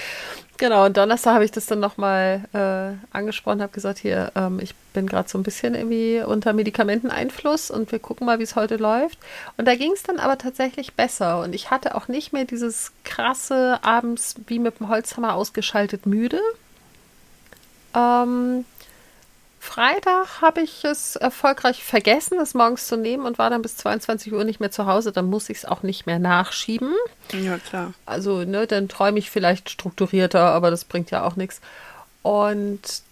[0.62, 4.74] genau, und Donnerstag habe ich das dann nochmal äh, angesprochen, habe gesagt, hier, ähm, ich
[4.93, 8.78] bin gerade so ein bisschen irgendwie unter Medikamenteneinfluss und wir gucken mal, wie es heute
[8.78, 9.17] läuft.
[9.58, 11.41] Und da ging es dann aber tatsächlich besser.
[11.41, 16.39] Und ich hatte auch nicht mehr dieses krasse abends wie mit dem Holzhammer ausgeschaltet müde.
[17.95, 18.63] Ähm,
[19.63, 24.34] Freitag habe ich es erfolgreich vergessen, es morgens zu nehmen und war dann bis 22
[24.34, 25.12] Uhr nicht mehr zu Hause.
[25.12, 26.95] Dann muss ich es auch nicht mehr nachschieben.
[27.32, 27.93] ja klar.
[28.08, 31.62] Also, ne, dann träume ich vielleicht strukturierter, aber das bringt ja auch nichts.
[32.24, 33.04] Und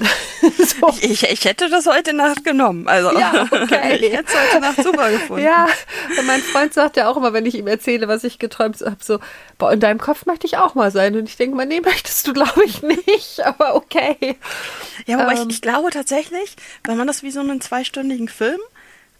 [0.58, 0.88] so.
[1.00, 2.88] Ich, ich hätte das heute Nacht genommen.
[2.88, 3.98] Also Ja, okay.
[4.00, 5.44] ich hätte es heute Nacht super gefunden.
[5.44, 5.66] Ja,
[6.18, 8.96] und mein Freund sagt ja auch immer, wenn ich ihm erzähle, was ich geträumt habe,
[9.00, 9.18] so,
[9.58, 11.14] boah, in deinem Kopf möchte ich auch mal sein.
[11.16, 13.40] Und ich denke mal, nee, möchtest du, glaube ich, nicht.
[13.44, 14.36] Aber okay.
[15.06, 15.48] Ja, wobei Ähm.
[15.48, 18.60] ich, ich glaube tatsächlich, wenn man das wie so einen zweistündigen Film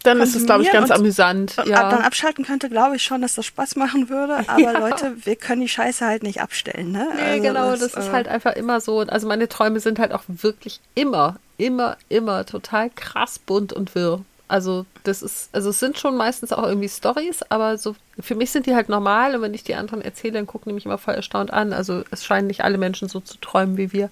[0.03, 1.57] Dann ist es, glaube ich, ganz und- amüsant.
[1.59, 1.81] und Ja.
[1.85, 4.37] ab- dann abschalten könnte, glaube ich schon, dass das Spaß machen würde.
[4.47, 7.07] Aber Leute, wir können die Scheiße halt nicht abstellen, ne?
[7.15, 8.99] Nee, Also genau, das, ist äh, halt einfach immer so.
[9.01, 14.21] Also meine Träume sind halt auch wirklich immer, immer, immer total krass bunt und wirr.
[14.47, 18.51] Also das ist, also es sind schon meistens auch irgendwie Stories, aber so für mich
[18.51, 20.97] sind die halt normal und wenn ich die anderen erzähle, dann gucken die mich immer
[20.97, 21.71] voll erstaunt an.
[21.71, 24.09] Also es scheinen nicht alle Menschen so zu träumen wie wir.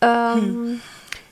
[0.00, 0.80] Ähm,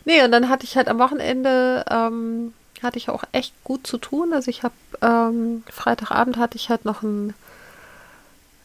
[0.05, 3.99] Nee, und dann hatte ich halt am Wochenende, ähm, hatte ich auch echt gut zu
[3.99, 4.33] tun.
[4.33, 7.35] Also ich habe, ähm, Freitagabend hatte ich halt noch einen,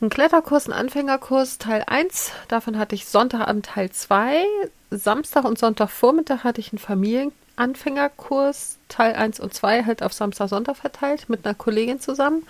[0.01, 2.31] einen Kletterkurs, einen Anfängerkurs, Teil 1.
[2.47, 4.45] Davon hatte ich Sonntagabend Teil 2.
[4.91, 10.77] Samstag und Sonntagvormittag hatte ich einen Familienanfängerkurs, Teil 1 und 2, halt auf Samstag, Sonntag
[10.77, 12.47] verteilt, mit einer Kollegin zusammen.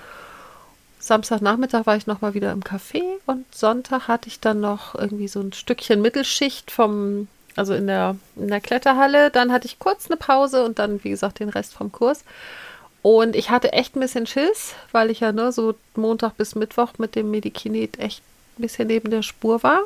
[1.00, 5.40] Samstagnachmittag war ich nochmal wieder im Café und Sonntag hatte ich dann noch irgendwie so
[5.40, 7.28] ein Stückchen Mittelschicht vom,
[7.58, 9.32] also in der, in der Kletterhalle.
[9.32, 12.24] Dann hatte ich kurz eine Pause und dann, wie gesagt, den Rest vom Kurs.
[13.02, 16.94] Und ich hatte echt ein bisschen Schiss, weil ich ja ne, so Montag bis Mittwoch
[16.98, 18.22] mit dem Medikinet echt
[18.58, 19.82] ein bisschen neben der Spur war.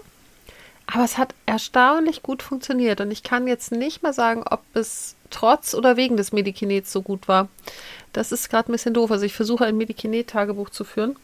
[0.87, 5.15] Aber es hat erstaunlich gut funktioniert und ich kann jetzt nicht mal sagen, ob es
[5.29, 7.47] trotz oder wegen des Medikinets so gut war.
[8.11, 9.11] Das ist gerade ein bisschen doof.
[9.11, 11.15] Also ich versuche ein Medikinet-Tagebuch zu führen.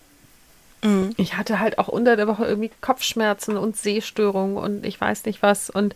[0.84, 1.14] Mhm.
[1.18, 5.42] Ich hatte halt auch unter der Woche irgendwie Kopfschmerzen und Sehstörungen und ich weiß nicht
[5.42, 5.96] was und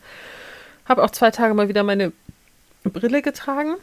[0.88, 2.12] habe auch zwei Tage mal wieder meine
[2.84, 3.76] Brille getragen,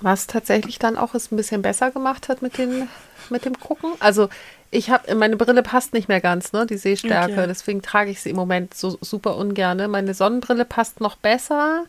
[0.00, 2.88] was tatsächlich dann auch es ein bisschen besser gemacht hat mit, den,
[3.30, 3.90] mit dem Gucken.
[4.00, 4.28] Also
[4.70, 7.46] ich habe, meine Brille passt nicht mehr ganz, ne, die Sehstärke, Okay.
[7.46, 9.90] deswegen trage ich sie im Moment so super ungern.
[9.90, 11.84] Meine Sonnenbrille passt noch besser.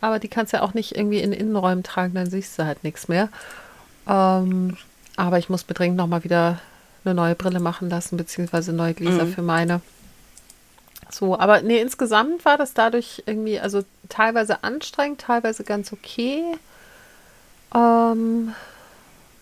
[0.00, 2.84] aber die kannst du ja auch nicht irgendwie in Innenräumen tragen, dann siehst du halt
[2.84, 3.28] nichts mehr.
[4.08, 4.76] Ähm,
[5.16, 6.60] aber ich muss dringend nochmal wieder
[7.08, 9.32] eine neue Brille machen lassen, beziehungsweise neue Gläser Mhm.
[9.32, 9.80] für meine.
[11.10, 16.42] So, aber nee, insgesamt war das dadurch irgendwie, also teilweise anstrengend, teilweise ganz okay.
[17.74, 18.52] Ähm,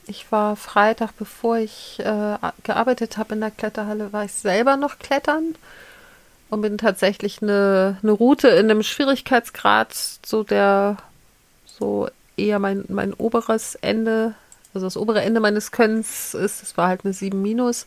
[0.07, 4.99] ich war Freitag, bevor ich äh, gearbeitet habe in der Kletterhalle, war ich selber noch
[5.01, 5.57] klettern
[6.51, 9.93] und bin tatsächlich eine, eine Route in einem Schwierigkeitsgrad,
[10.25, 10.99] so der
[11.67, 14.35] so eher mein, mein oberes Ende,
[14.77, 17.87] also das obere Ende meines Könnens ist, es war halt eine 7 minus.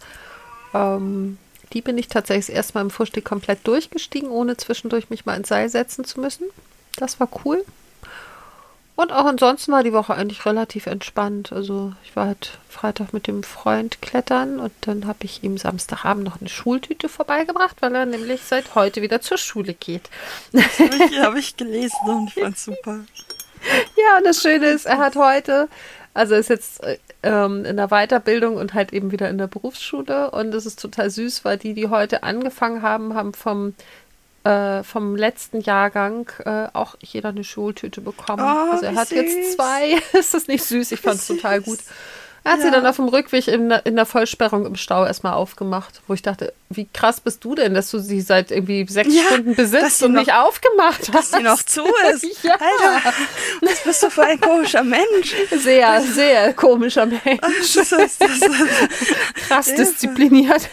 [0.74, 1.38] Ähm,
[1.72, 5.70] die bin ich tatsächlich erstmal im Vorstieg komplett durchgestiegen, ohne zwischendurch mich mal ins Seil
[5.70, 6.46] setzen zu müssen.
[6.96, 7.64] Das war cool.
[8.96, 11.54] Und auch ansonsten war die Woche eigentlich relativ entspannt.
[11.54, 16.24] Also ich war halt Freitag mit dem Freund klettern und dann habe ich ihm Samstagabend
[16.24, 20.10] noch eine Schultüte vorbeigebracht, weil er nämlich seit heute wieder zur Schule geht.
[20.54, 23.02] Habe ich, hab ich gelesen und ich fand's super.
[23.98, 25.68] Ja, und das Schöne ist, er hat heute,
[26.14, 29.48] also er ist jetzt äh, ähm, in der Weiterbildung und halt eben wieder in der
[29.48, 33.74] Berufsschule und es ist total süß, weil die, die heute angefangen haben, haben vom
[34.44, 38.42] äh, vom letzten Jahrgang äh, auch jeder eine Schultüte bekommen.
[38.42, 39.56] Oh, also er hat jetzt süß.
[39.56, 40.00] zwei.
[40.18, 40.92] ist das nicht süß?
[40.94, 41.80] Ich fand es total gut.
[42.50, 42.72] Hat sie Ja.
[42.72, 46.22] dann auf dem Rückweg in der, in der Vollsperrung im Stau erstmal aufgemacht, wo ich
[46.22, 49.72] dachte, wie krass bist du denn, dass du sie seit irgendwie sechs Ja, Stunden dass
[49.72, 51.38] besitzt sie und noch- nicht aufgemacht hast.
[51.38, 51.84] Die noch zu
[52.14, 52.44] ist.
[52.44, 52.54] Ja.
[52.54, 53.14] Alter,
[53.62, 55.36] was bist du für ein komischer Mensch?
[55.58, 57.22] Sehr, sehr komischer Mensch.
[57.76, 58.40] Das, ist, das, das,
[59.48, 59.84] Krass Hilfe.
[59.84, 60.70] diszipliniert.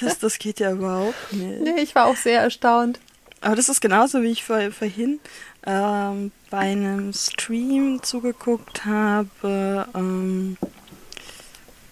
[0.00, 1.60] das, das geht ja überhaupt nicht.
[1.60, 2.98] nee, ich war auch sehr erstaunt.
[3.40, 5.18] Aber das ist genauso, wie ich vor, vorhin
[5.66, 9.86] ähm, bei einem Stream zugeguckt habe.
[9.94, 10.56] Ähm,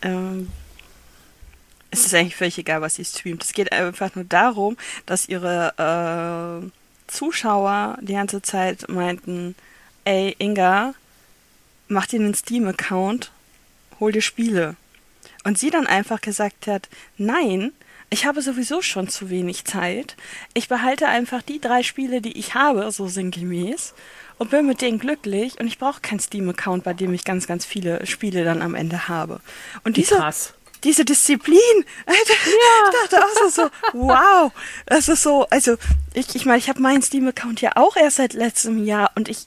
[0.02, 0.48] ähm,
[1.90, 3.42] es ist eigentlich völlig egal, was sie streamt.
[3.44, 6.70] Es geht einfach nur darum, dass ihre äh,
[7.08, 9.56] Zuschauer die ganze Zeit meinten,
[10.04, 10.94] ey Inga,
[11.88, 13.32] mach dir einen Steam-Account,
[13.98, 14.76] hol dir Spiele.
[15.44, 17.72] Und sie dann einfach gesagt hat, nein,
[18.10, 20.16] ich habe sowieso schon zu wenig Zeit.
[20.52, 23.94] Ich behalte einfach die drei Spiele, die ich habe, so sinngemäß,
[24.38, 25.60] und bin mit denen glücklich.
[25.60, 29.06] Und ich brauche keinen Steam-Account, bei dem ich ganz, ganz viele Spiele dann am Ende
[29.06, 29.40] habe.
[29.84, 30.54] Und diese, krass.
[30.82, 31.60] diese Disziplin,
[32.04, 34.52] Alter, ich dachte auch so, so, wow,
[34.86, 35.76] das ist so, also
[36.12, 39.46] ich, ich meine, ich habe meinen Steam-Account ja auch erst seit letztem Jahr und ich,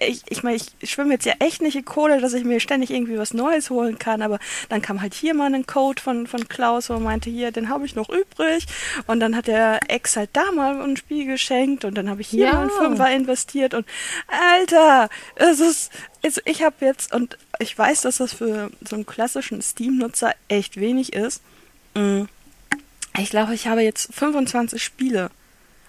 [0.00, 2.90] ich, ich meine, ich schwimme jetzt ja echt nicht in Kohle, dass ich mir ständig
[2.90, 6.48] irgendwie was Neues holen kann, aber dann kam halt hier mal ein Code von, von
[6.48, 8.66] Klaus, wo er meinte, hier, den habe ich noch übrig
[9.08, 12.28] und dann hat der Ex halt da mal ein Spiel geschenkt und dann habe ich
[12.28, 12.52] hier Ja.
[12.52, 13.84] mal einen Fünfer investiert und
[14.28, 15.90] Alter, es ist,
[16.24, 20.78] also ich habe jetzt, und ich weiß, dass das für so einen klassischen Steam-Nutzer echt
[20.78, 21.42] wenig ist,
[21.94, 22.26] Mm.
[23.18, 25.30] ich glaube, ich habe jetzt 25 Spiele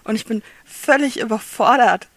[0.02, 2.08] und ich bin völlig überfordert.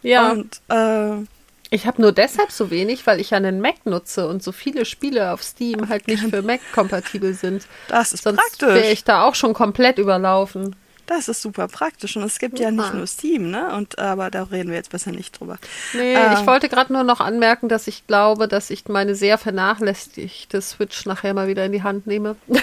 [0.00, 0.30] Ja.
[0.30, 1.26] Und äh,
[1.74, 4.84] Ich habe nur deshalb so wenig, weil ich ja einen Mac nutze und so viele
[4.84, 7.66] Spiele auf Steam halt nicht für Mac kompatibel sind.
[7.88, 8.92] das ist Sonst wäre praktisch.
[8.92, 10.76] ich da auch schon komplett überlaufen.
[11.06, 12.16] Das ist super praktisch.
[12.16, 13.74] Und es gibt ja nicht nur Steam, ne?
[13.74, 15.58] Und aber da reden wir jetzt besser nicht drüber.
[15.92, 16.32] Nee, Ähm.
[16.32, 21.04] ich wollte gerade nur noch anmerken, dass ich glaube, dass ich meine sehr vernachlässigte Switch
[21.04, 22.36] nachher mal wieder in die Hand nehme.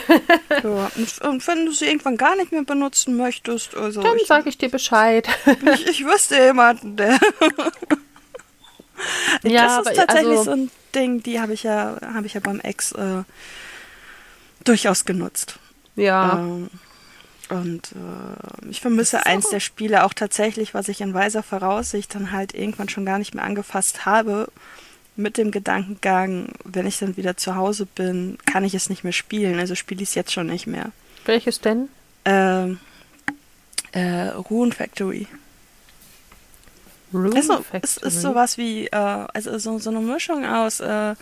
[0.63, 0.91] Ja.
[0.95, 4.58] Und, und wenn du sie irgendwann gar nicht mehr benutzen möchtest, also Dann sage ich
[4.60, 5.28] dir Bescheid.
[5.74, 7.17] ich, ich wüsste jemanden, der.
[9.43, 12.33] Ja, das aber ist tatsächlich also- so ein Ding, die habe ich ja, habe ich
[12.33, 13.23] ja beim Ex äh,
[14.63, 15.59] durchaus genutzt.
[15.95, 16.39] Ja.
[16.39, 16.69] Ähm,
[17.49, 22.31] und äh, ich vermisse eins der Spiele auch tatsächlich, was ich in weiser Voraussicht dann
[22.31, 24.47] halt irgendwann schon gar nicht mehr angefasst habe,
[25.17, 29.11] mit dem Gedankengang, wenn ich dann wieder zu Hause bin, kann ich es nicht mehr
[29.11, 29.59] spielen.
[29.59, 30.91] Also spiele ich es jetzt schon nicht mehr.
[31.25, 31.89] Welches denn?
[32.23, 32.79] Ähm,
[33.91, 35.27] äh, Rune Factory.
[37.13, 41.15] Rune Also, es ist sowas wie, äh, also so, so eine Mischung aus, äh,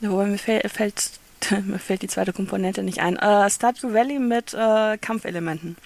[0.00, 1.10] wobei mir fällt, fällt,
[1.66, 3.16] mir fällt die zweite Komponente nicht ein.
[3.16, 5.76] Äh, Stardew Valley mit äh, Kampfelementen.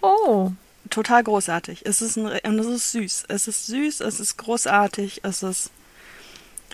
[0.00, 0.50] Oh.
[0.90, 1.86] Total großartig.
[1.86, 3.24] Es ist ein, und es ist süß.
[3.28, 5.70] Es ist süß, es ist großartig, es ist,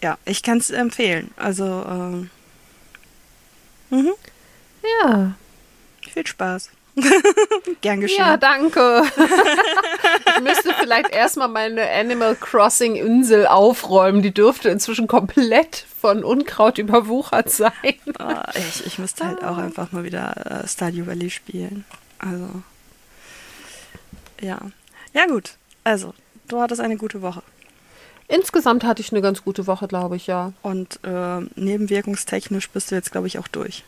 [0.03, 1.31] ja, ich kann es empfehlen.
[1.37, 2.31] Also, ähm,
[3.91, 4.13] mhm,
[5.03, 5.35] Ja.
[6.11, 6.71] viel Spaß.
[7.81, 8.19] Gern geschehen.
[8.19, 9.03] Ja, danke.
[10.37, 14.23] ich müsste vielleicht erstmal meine Animal Crossing Insel aufräumen.
[14.23, 17.73] Die dürfte inzwischen komplett von Unkraut überwuchert sein.
[18.19, 21.85] Ah, ich, ich müsste halt auch einfach mal wieder äh, Stardew Valley spielen.
[22.19, 22.49] Also.
[24.41, 24.59] Ja.
[25.13, 25.53] Ja, gut.
[25.85, 26.15] Also,
[26.49, 27.43] du hattest eine gute Woche.
[28.29, 30.53] Insgesamt hatte ich eine ganz gute Woche, glaube ich, ja.
[30.63, 33.85] Und äh, nebenwirkungstechnisch bist du jetzt, glaube ich, auch durch.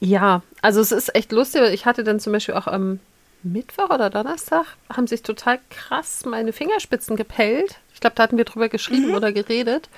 [0.00, 1.62] Ja, also es ist echt lustig.
[1.72, 3.00] Ich hatte dann zum Beispiel auch am
[3.42, 7.78] Mittwoch oder Donnerstag haben sich total krass meine Fingerspitzen gepellt.
[7.94, 9.88] Ich glaube, da hatten wir drüber geschrieben oder geredet.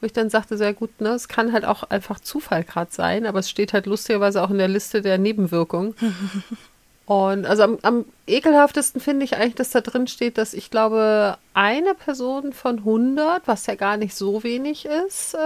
[0.00, 3.26] Wo ich dann sagte, sehr gut, ne, es kann halt auch einfach Zufall gerade sein,
[3.26, 5.94] aber es steht halt lustigerweise auch in der Liste der Nebenwirkungen.
[7.06, 11.38] Und also am, am ekelhaftesten finde ich eigentlich, dass da drin steht, dass ich glaube,
[11.54, 15.38] eine Person von 100, was ja gar nicht so wenig ist, äh,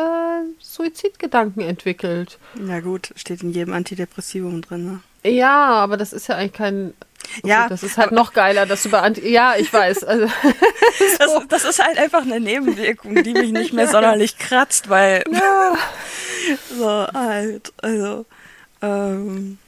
[0.60, 2.38] Suizidgedanken entwickelt.
[2.66, 5.30] Ja gut, steht in jedem Antidepressivum drin, ne?
[5.30, 6.92] Ja, aber das ist ja eigentlich kein.
[7.38, 10.04] Okay, Ja, das ist halt noch geiler, dass du bei Anti Ja, ich weiß.
[10.04, 10.26] Also,
[11.18, 15.24] Das, das ist halt einfach eine Nebenwirkung, die mich nicht mehr sonderlich kratzt, weil
[16.76, 18.26] so halt, also
[18.82, 19.58] ähm,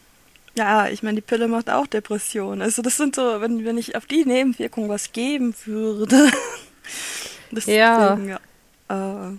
[0.57, 2.63] ja, ich meine, die Pille macht auch Depression.
[2.63, 6.31] Also das sind so, wenn, wenn ich auf die Nebenwirkung was geben würde,
[7.67, 8.17] Ja.
[8.17, 8.41] deswegen, ja.
[8.89, 9.37] Äh,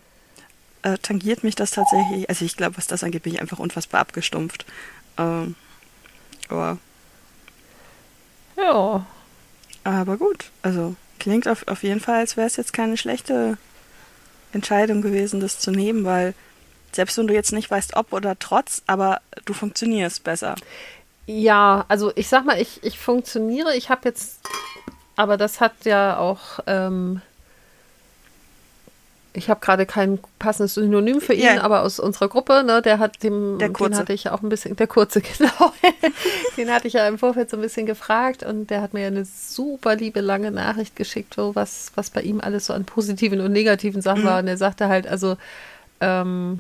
[0.84, 2.30] äh, tangiert mich das tatsächlich.
[2.30, 4.66] Also ich glaube, was das angeht, bin ich einfach unfassbar abgestumpft.
[5.18, 5.56] Ähm,
[6.50, 6.78] aber,
[8.56, 9.06] ja.
[9.84, 13.58] aber gut, also klingt auf, auf jeden Fall, als wäre es jetzt keine schlechte
[14.54, 16.34] Entscheidung gewesen, das zu nehmen, weil
[16.94, 20.56] selbst wenn du jetzt nicht weißt, ob oder trotz, aber du funktionierst besser.
[21.28, 23.76] Ja, also ich sag mal, ich, ich funktioniere.
[23.76, 24.40] Ich habe jetzt,
[25.16, 27.22] aber das hat ja auch, ähm,
[29.34, 31.62] ich habe gerade kein passendes Synonym für ihn, Ja.
[31.62, 34.50] aber aus unserer Gruppe, ne, der hat dem, Der den hatte ich ja auch ein
[34.50, 35.74] bisschen, der kurze, genau,
[36.56, 39.08] den hatte ich ja im Vorfeld so ein bisschen gefragt und der hat mir ja
[39.08, 43.42] eine super liebe lange Nachricht geschickt, so was, was bei ihm alles so an positiven
[43.42, 45.38] und negativen Sachen war und er sagte halt, also,
[46.00, 46.60] ähm,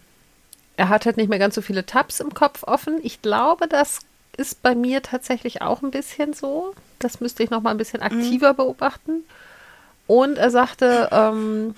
[0.75, 2.99] er hat halt nicht mehr ganz so viele Tabs im Kopf offen.
[3.01, 4.01] Ich glaube, das
[4.37, 6.73] ist bei mir tatsächlich auch ein bisschen so.
[6.99, 9.23] Das müsste ich noch mal ein bisschen aktiver beobachten.
[10.07, 11.75] Und er sagte, ähm,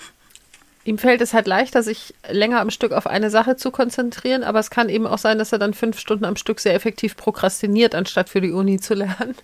[0.86, 4.60] ihm fällt es halt leichter, sich länger am Stück auf eine Sache zu konzentrieren, aber
[4.60, 7.95] es kann eben auch sein, dass er dann fünf Stunden am Stück sehr effektiv prokrastiniert,
[7.95, 9.36] anstatt für die Uni zu lernen.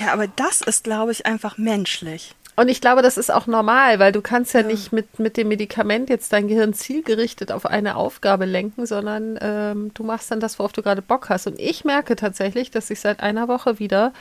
[0.00, 2.34] Ja, aber das ist, glaube ich, einfach menschlich.
[2.58, 5.46] Und ich glaube, das ist auch normal, weil du kannst ja, nicht mit, mit dem
[5.46, 10.58] Medikament jetzt dein Gehirn zielgerichtet auf eine Aufgabe lenken, sondern ähm, du machst dann das,
[10.58, 11.46] worauf du gerade Bock hast.
[11.46, 14.12] Und ich merke tatsächlich, dass ich seit einer Woche wieder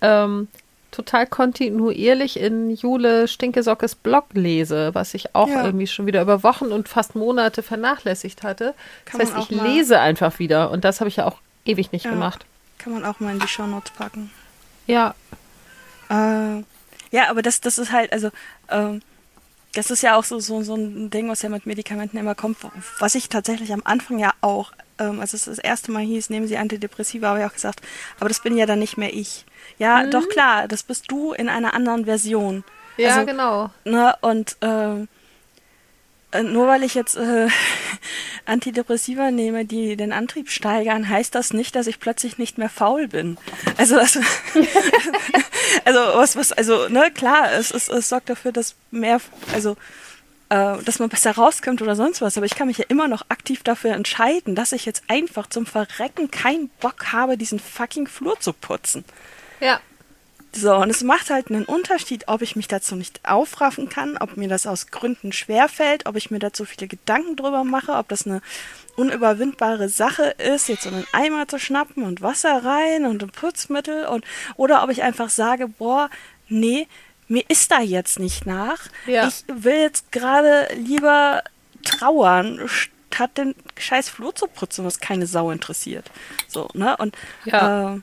[0.00, 0.46] ähm,
[0.92, 5.64] total kontinuierlich in Jule Stinkesockes Blog lese, was ich auch Ja.
[5.64, 8.74] irgendwie schon wieder über Wochen und fast Monate vernachlässigt hatte.
[9.06, 12.04] Kann das heißt, ich lese einfach wieder und das habe ich ja auch ewig nicht
[12.04, 12.12] Ja.
[12.12, 12.44] gemacht.
[12.78, 14.30] Kann man auch mal in die Shownotes packen.
[14.86, 15.14] Ja,
[16.10, 16.62] Äh,
[17.12, 18.30] ja, aber das, das ist halt, also,
[18.68, 19.00] ähm,
[19.74, 22.58] das ist ja auch so, so, so ein Ding, was ja mit Medikamenten immer kommt,
[22.98, 26.46] was ich tatsächlich am Anfang ja auch, ähm, als es das erste Mal hieß, nehmen
[26.46, 27.80] Sie Antidepressiva, habe ich auch gesagt,
[28.18, 29.46] aber das bin ja dann nicht mehr ich.
[29.78, 32.64] Ja, doch klar, das bist du in einer anderen Version.
[32.96, 33.70] ja, Also, genau.
[33.84, 35.06] Ne, und ähm, äh,
[36.42, 37.48] nur weil ich jetzt äh,
[38.46, 43.08] Antidepressiva nehme, die den Antrieb steigern, heißt das nicht, dass ich plötzlich nicht mehr faul
[43.08, 43.36] bin.
[43.76, 44.16] Also das,
[45.84, 49.20] also was, was, also ne, klar, es, es, es sorgt dafür, dass mehr,
[49.52, 49.76] also
[50.48, 53.24] äh, dass man besser rauskommt oder sonst was, aber ich kann mich ja immer noch
[53.28, 58.38] aktiv dafür entscheiden, dass ich jetzt einfach zum Verrecken keinen Bock habe, diesen fucking Flur
[58.40, 59.04] zu putzen.
[59.60, 59.80] Ja.
[60.54, 64.36] So, und es macht halt einen Unterschied, ob ich mich dazu nicht aufraffen kann, ob
[64.36, 68.26] mir das aus Gründen schwerfällt, ob ich mir dazu viele Gedanken drüber mache, ob das
[68.26, 68.42] eine
[68.96, 74.06] unüberwindbare Sache ist, jetzt so einen Eimer zu schnappen und Wasser rein und ein Putzmittel
[74.06, 74.24] und
[74.56, 76.10] oder ob ich einfach sage, boah,
[76.48, 76.86] nee,
[77.28, 78.78] mir ist da jetzt nicht nach.
[79.06, 79.26] Ja.
[79.28, 81.42] Ich will jetzt gerade lieber
[81.82, 86.10] trauern, statt den scheiß Flur zu putzen, was keine Sau interessiert.
[86.46, 86.96] So, ne?
[86.98, 87.94] Und Ja.
[87.94, 88.00] äh,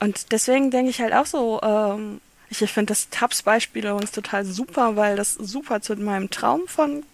[0.00, 4.44] und deswegen denke ich halt auch so, ähm, ich, ich finde das Tabs-Beispiel übrigens total
[4.44, 7.04] super, weil das super zu meinem Traum von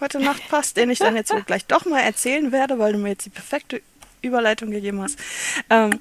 [0.00, 2.98] heute Nacht passt, den ich dann jetzt wohl gleich doch mal erzählen werde, weil du
[2.98, 3.80] mir jetzt die perfekte
[4.22, 5.18] Überleitung gegeben hast.
[5.70, 6.00] Ähm,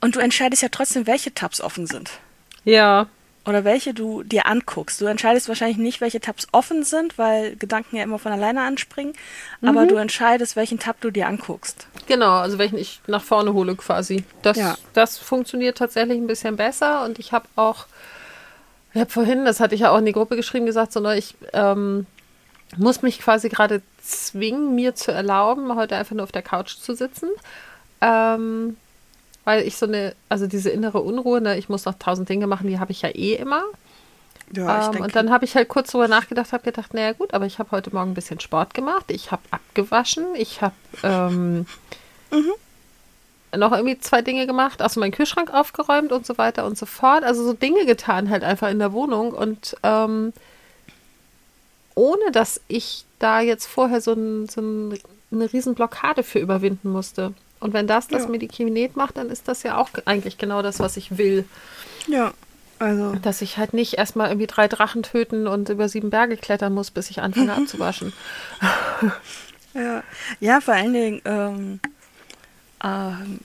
[0.00, 2.10] und du entscheidest ja trotzdem, welche Tabs offen sind.
[2.64, 3.08] Ja.
[3.44, 5.00] Oder welche du dir anguckst.
[5.00, 9.14] Du entscheidest wahrscheinlich nicht, welche Tabs offen sind, weil Gedanken ja immer von alleine anspringen.
[9.62, 9.88] Aber Mhm.
[9.88, 11.86] du entscheidest, welchen Tab du dir anguckst.
[12.06, 14.24] Genau, also welchen ich nach vorne hole quasi.
[14.42, 14.76] Das, Ja.
[14.92, 17.86] das funktioniert tatsächlich ein bisschen besser und ich habe auch,
[18.94, 21.18] ich habe vorhin, das hatte ich ja auch in die Gruppe geschrieben, gesagt, so, ne,
[21.18, 22.06] ich ähm,
[22.76, 26.94] muss mich quasi gerade zwingen, mir zu erlauben, heute einfach nur auf der Couch zu
[26.94, 27.28] sitzen.
[28.00, 28.76] Ähm,
[29.44, 32.66] weil ich so eine, also diese innere Unruhe, ne, ich muss noch tausend Dinge machen,
[32.68, 33.62] die habe ich ja eh immer.
[34.52, 37.46] Ja, ähm, und dann habe ich halt kurz drüber nachgedacht, habe gedacht, naja gut, aber
[37.46, 41.66] ich habe heute Morgen ein bisschen Sport gemacht, ich habe abgewaschen, ich habe ähm,
[43.56, 47.24] noch irgendwie zwei Dinge gemacht, also meinen Kühlschrank aufgeräumt und so weiter und so fort.
[47.24, 50.32] Also so Dinge getan halt einfach in der Wohnung und ähm,
[51.94, 54.98] ohne dass ich da jetzt vorher so, ein, so ein,
[55.32, 57.32] eine riesen Blockade für überwinden musste.
[57.58, 58.28] Und wenn das das Ja.
[58.28, 61.46] Medikinet macht, dann ist das ja auch eigentlich genau das, was ich will.
[62.06, 62.34] Ja,
[62.78, 66.74] also Dass ich halt nicht erstmal irgendwie drei Drachen töten und über sieben Berge klettern
[66.74, 68.12] muss, bis ich anfange abzuwaschen.
[69.74, 70.02] Ja,
[70.40, 71.80] ja vor allen Dingen, ähm,
[72.82, 73.40] ähm,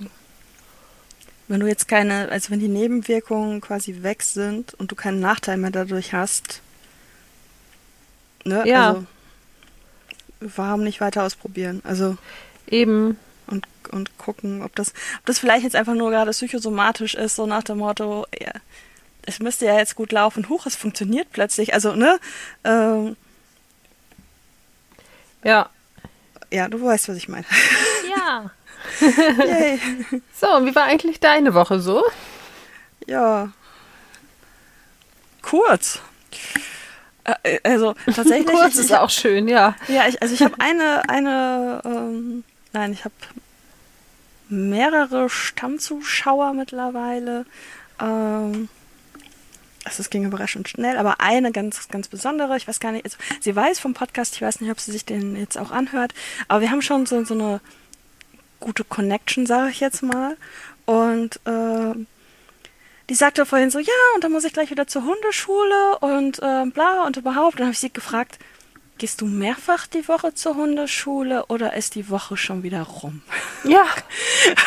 [1.50, 5.58] wenn du jetzt keine, also wenn die Nebenwirkungen quasi weg sind und du keinen Nachteil
[5.58, 6.62] mehr dadurch hast,
[8.46, 8.88] ne, Ja.
[8.92, 9.06] also
[10.40, 11.82] warum nicht weiter ausprobieren?
[11.84, 12.16] Also
[12.68, 13.18] Eben.
[13.48, 17.46] und, und gucken, ob das, ob das vielleicht jetzt einfach nur gerade psychosomatisch ist, so
[17.46, 18.54] nach dem Motto, ja,
[19.26, 21.74] es müsste ja jetzt gut laufen, huch, es funktioniert plötzlich.
[21.74, 22.20] Also, ne?
[22.64, 23.16] Ähm,
[25.44, 25.70] Ja.
[26.52, 27.46] ja, du weißt, was ich meine.
[28.10, 28.52] Ja.
[29.46, 29.80] Yay.
[30.40, 32.04] So, und wie war eigentlich deine Woche so?
[33.08, 33.52] Ja.
[35.42, 36.00] Kurz.
[37.24, 38.48] Äh, Also tatsächlich.
[38.56, 39.76] Kurz ist ich, auch schön, ja.
[39.88, 43.14] Ja, ich, also ich habe eine, eine, ähm, nein, ich habe
[44.50, 47.46] mehrere Stammzuschauer mittlerweile.
[48.00, 48.68] Ähm,
[49.84, 53.18] also es ging überraschend schnell, aber eine ganz, ganz besondere, ich weiß gar nicht, also
[53.40, 56.14] sie weiß vom Podcast, ich weiß nicht, ob sie sich den jetzt auch anhört,
[56.48, 57.62] aber wir haben schon so, so eine
[58.60, 60.38] gute Connection, sage ich jetzt mal.
[60.86, 62.08] Und ähm,
[63.10, 66.66] die sagte vorhin so, ja, und dann muss ich gleich wieder zur Hundeschule und äh,
[66.68, 67.60] bla und überhaupt.
[67.60, 68.40] Dann habe ich sie gefragt,
[69.02, 73.24] gehst du mehrfach die Woche zur Hundeschule oder ist die Woche schon wieder rum?
[73.64, 73.84] Ja.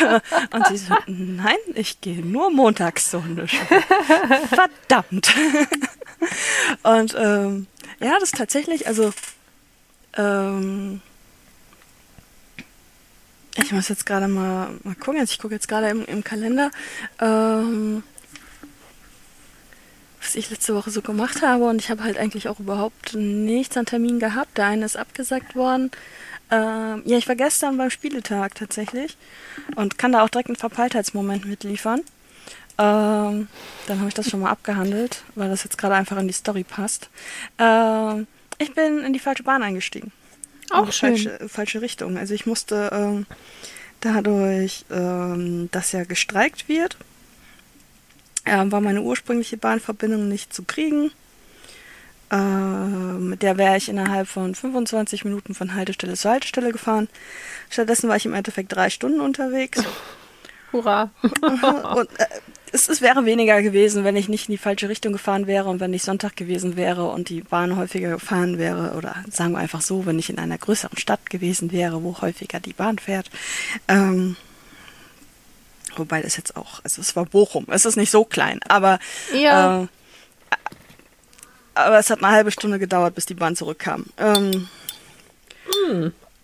[0.51, 3.81] Und sie so, nein, ich gehe nur montags zur Hundeschule.
[4.49, 5.33] Verdammt.
[6.83, 7.67] Und ähm,
[8.01, 9.13] ja, das ist tatsächlich, also
[10.17, 10.99] ähm,
[13.55, 16.71] ich muss jetzt gerade mal, mal gucken, jetzt, ich gucke jetzt gerade im, im Kalender,
[17.21, 18.03] ähm,
[20.25, 23.77] was ich letzte Woche so gemacht habe und ich habe halt eigentlich auch überhaupt nichts
[23.77, 24.57] an Termin gehabt.
[24.57, 25.91] Der eine ist abgesagt worden.
[26.51, 29.17] Ähm, ja, ich war gestern beim Spieletag tatsächlich
[29.75, 32.01] und kann da auch direkt einen Verpeiltheitsmoment mitliefern.
[32.77, 33.47] Ähm,
[33.87, 36.63] dann habe ich das schon mal abgehandelt, weil das jetzt gerade einfach in die Story
[36.63, 37.09] passt.
[37.59, 40.11] Ähm, ich bin in die falsche Bahn eingestiegen.
[40.71, 41.17] Auch schön.
[41.17, 42.17] Falsche, falsche Richtung.
[42.17, 43.27] Also ich musste ähm,
[44.01, 46.97] dadurch, ähm, dass ja gestreikt wird,
[48.45, 51.11] ähm, war meine ursprüngliche Bahnverbindung nicht zu kriegen.
[52.31, 57.07] Ähm, mit der wäre ich innerhalb von 25 Minuten von Haltestelle zu Haltestelle gefahren.
[57.69, 59.83] Stattdessen war ich im Endeffekt drei Stunden unterwegs.
[60.71, 61.11] Hurra.
[61.21, 62.25] und äh,
[62.71, 65.79] es, es wäre weniger gewesen, wenn ich nicht in die falsche Richtung gefahren wäre und
[65.79, 68.95] wenn nicht Sonntag gewesen wäre und die Bahn häufiger gefahren wäre.
[68.97, 72.59] Oder sagen wir einfach so, wenn ich in einer größeren Stadt gewesen wäre, wo häufiger
[72.59, 73.29] die Bahn fährt.
[73.87, 74.35] Ähm,
[75.99, 78.99] wobei das jetzt auch, also es war Bochum, es ist nicht so klein, aber
[79.33, 79.83] Ja.
[79.83, 79.87] äh,
[81.73, 84.05] aber es hat eine halbe Stunde gedauert, bis die Bahn zurückkam.
[84.17, 84.69] Ähm,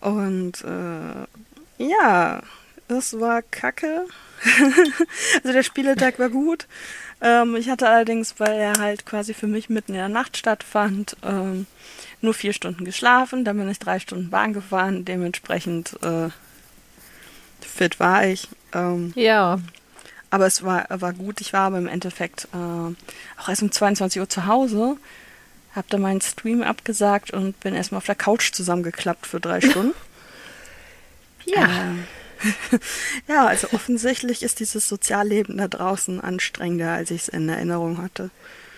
[0.01, 2.41] Und äh, ja,
[2.87, 4.05] das war kacke.
[5.43, 6.67] also der Spieletag war gut.
[7.21, 11.15] Ähm, ich hatte allerdings, weil er halt quasi für mich mitten in der Nacht stattfand,
[11.23, 11.65] ähm,
[12.21, 13.45] nur vier Stunden geschlafen.
[13.45, 15.05] Dann bin ich drei Stunden Bahn gefahren.
[15.05, 16.29] Dementsprechend äh,
[17.65, 18.47] fit war ich.
[18.73, 19.59] Ähm, Ja.
[20.29, 21.41] aber es war, war gut.
[21.41, 22.57] Ich war aber im Endeffekt äh,
[23.41, 24.97] auch erst um 22 Uhr zu Hause.
[25.75, 29.93] Hab dann meinen Stream abgesagt und bin erstmal auf der Couch zusammengeklappt für drei Stunden.
[31.45, 31.63] Ja.
[31.65, 32.03] Ähm,
[33.27, 38.31] ja, also offensichtlich ist dieses Sozialleben da draußen anstrengender, als ich es in Erinnerung hatte.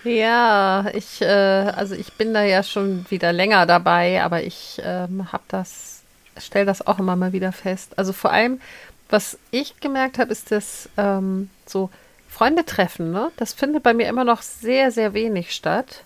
[0.04, 5.32] Ja, ich, äh, also ich bin da ja schon wieder länger dabei, aber ich ähm,
[5.32, 5.93] habe das,
[6.38, 7.98] stelle das auch immer mal wieder fest.
[7.98, 8.60] Also vor allem,
[9.08, 11.90] was ich gemerkt habe, ist das ähm, so
[12.28, 13.30] Freunde treffen, ne?
[13.36, 16.02] Das findet bei mir immer noch sehr, sehr wenig statt.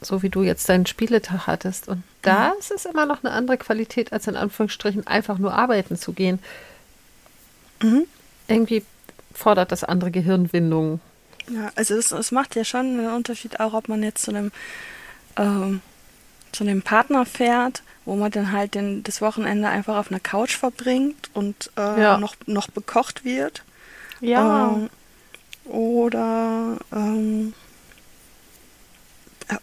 [0.00, 1.88] So wie du jetzt deinen Spieletag hattest.
[1.88, 6.12] Und das ist immer noch eine andere Qualität, als in Anführungsstrichen einfach nur arbeiten zu
[6.12, 6.38] gehen.
[7.82, 8.04] Mhm.
[8.48, 8.84] Irgendwie
[9.34, 11.00] fordert das andere Gehirnwindungen.
[11.50, 14.52] Ja, also es, es macht ja schon einen Unterschied auch, ob man jetzt zu einem
[15.36, 15.82] ähm,
[16.52, 20.56] zu einem Partner fährt, wo man dann halt den, das Wochenende einfach auf einer Couch
[20.56, 22.18] verbringt und äh, Ja.
[22.18, 23.62] noch, noch bekocht wird.
[24.20, 24.72] Ja.
[24.74, 24.90] Ähm,
[25.64, 27.54] oder ähm,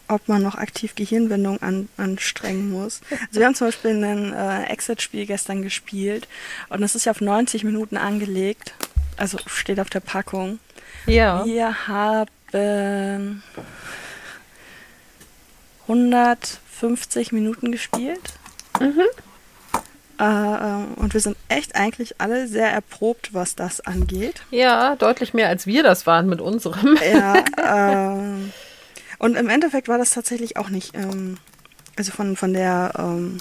[0.08, 3.02] ob man noch aktiv Gehirnwindung an, anstrengen muss.
[3.28, 6.26] Also wir haben zum Beispiel ein äh, Exit-Spiel gestern gespielt
[6.70, 8.72] und das ist ja auf 90 Minuten angelegt.
[9.18, 10.58] Also steht auf der Packung.
[11.04, 11.44] ja.
[11.44, 13.42] Wir haben
[15.86, 18.37] 150 Minuten gespielt.
[20.20, 24.42] Äh, äh, und wir sind echt eigentlich alle sehr erprobt, was das angeht.
[24.50, 26.98] Ja, deutlich mehr als wir das waren mit unserem.
[27.12, 27.44] Ja,
[28.12, 28.52] ähm,
[29.18, 31.38] und im Endeffekt war das tatsächlich auch nicht, ähm,
[31.96, 33.38] also von, von der ähm,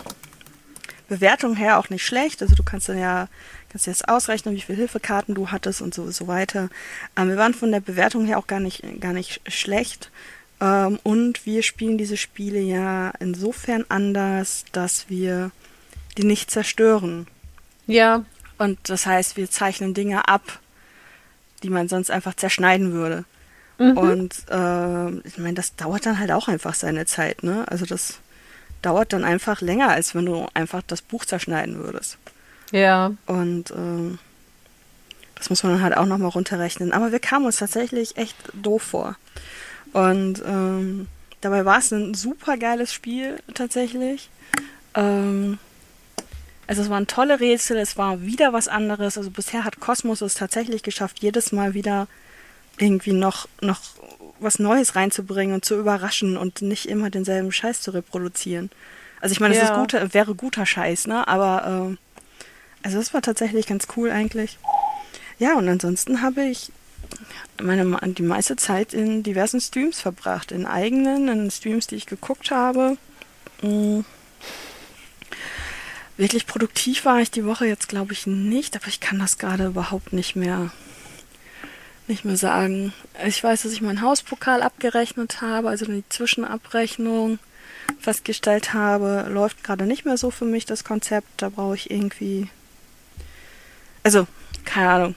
[1.10, 2.42] Bewertung her auch nicht schlecht.
[2.42, 3.28] Also du kannst dann ja
[3.70, 6.70] kannst jetzt ausrechnen, wie viele Hilfekarten du hattest und so, so weiter.
[7.16, 10.12] Ähm, wir waren von der Bewertung her auch gar nicht, gar nicht schlecht.
[10.60, 15.52] Ähm, und wir spielen diese Spiele ja insofern anders, dass wir
[16.18, 17.28] die nicht zerstören.
[17.86, 18.26] Ja.
[18.58, 20.60] Und das heißt, wir zeichnen Dinge ab,
[21.64, 23.24] die man sonst einfach zerschneiden würde.
[23.78, 23.98] Mhm.
[23.98, 27.66] Und äh, ich meine, das dauert dann halt auch einfach seine Zeit, ne?
[27.68, 28.20] Also das
[28.82, 32.18] dauert dann einfach länger, als wenn du einfach das Buch zerschneiden würdest.
[32.72, 33.14] Ja.
[33.28, 34.18] Und äh,
[35.36, 36.92] das muss man dann halt auch nochmal runterrechnen.
[36.94, 39.16] Aber wir kamen uns tatsächlich echt doof vor.
[39.98, 41.08] Und ähm,
[41.42, 44.30] dabei war es ein super geiles Spiel tatsächlich.
[44.94, 45.58] Ähm,
[46.68, 49.18] also es waren tolle Rätsel, es war wieder was anderes.
[49.18, 52.08] Also bisher hat Kosmos es tatsächlich geschafft, jedes Mal wieder
[52.78, 53.82] irgendwie noch, noch
[54.40, 58.70] was Neues reinzubringen und zu überraschen und nicht immer denselben Scheiß zu reproduzieren.
[59.20, 59.70] Also ich meine, es ja.
[59.70, 61.28] ist guter, wäre guter Scheiß, ne?
[61.28, 64.60] Aber äh, also das war tatsächlich ganz cool eigentlich.
[65.40, 66.72] Ja, und ansonsten habe ich
[67.62, 72.52] meine die meiste Zeit in diversen Streams verbracht, in eigenen, in Streams, die ich geguckt
[72.52, 72.98] habe.
[73.62, 74.06] Mhm.
[76.18, 79.68] Wirklich produktiv war ich die Woche jetzt, glaube ich, nicht, aber ich kann das gerade
[79.68, 80.72] überhaupt nicht mehr
[82.08, 82.94] nicht mehr sagen.
[83.26, 87.40] Ich weiß, dass ich meinen Hauspokal abgerechnet habe, also die Zwischenabrechnung
[88.00, 91.28] festgestellt habe, läuft gerade nicht mehr so für mich das Konzept.
[91.38, 92.50] Da brauche ich irgendwie.
[94.04, 94.28] Also,
[94.66, 95.16] keine Ahnung.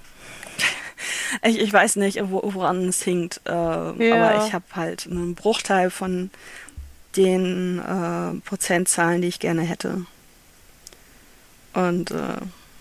[1.42, 3.40] Ich, ich weiß nicht, wo, woran es hinkt.
[3.46, 4.30] Äh, ja.
[4.32, 6.30] Aber ich habe halt einen Bruchteil von
[7.16, 10.06] den äh, Prozentzahlen, die ich gerne hätte.
[11.74, 12.36] Und äh,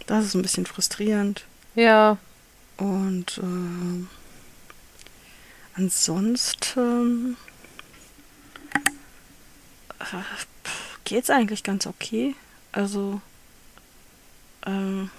[0.08, 1.46] das ist ein bisschen frustrierend.
[1.76, 2.18] Ja,
[2.80, 4.06] und äh,
[5.76, 7.36] ansonsten
[10.00, 10.24] äh,
[11.04, 12.36] geht's eigentlich ganz okay.
[12.72, 13.20] Also
[14.66, 15.10] ähm,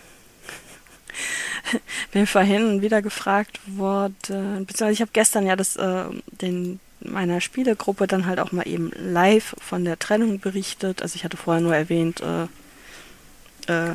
[2.13, 4.15] bin vorhin wieder gefragt worden,
[4.67, 6.05] beziehungsweise ich habe gestern ja das äh,
[6.41, 11.03] den meiner Spielegruppe dann halt auch mal eben live von der Trennung berichtet.
[11.03, 12.43] Also ich hatte vorher nur erwähnt, äh,
[13.73, 13.95] äh,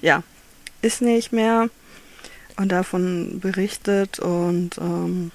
[0.00, 0.22] ja,
[0.82, 1.68] ist nicht mehr
[2.56, 5.30] und davon berichtet und ähm,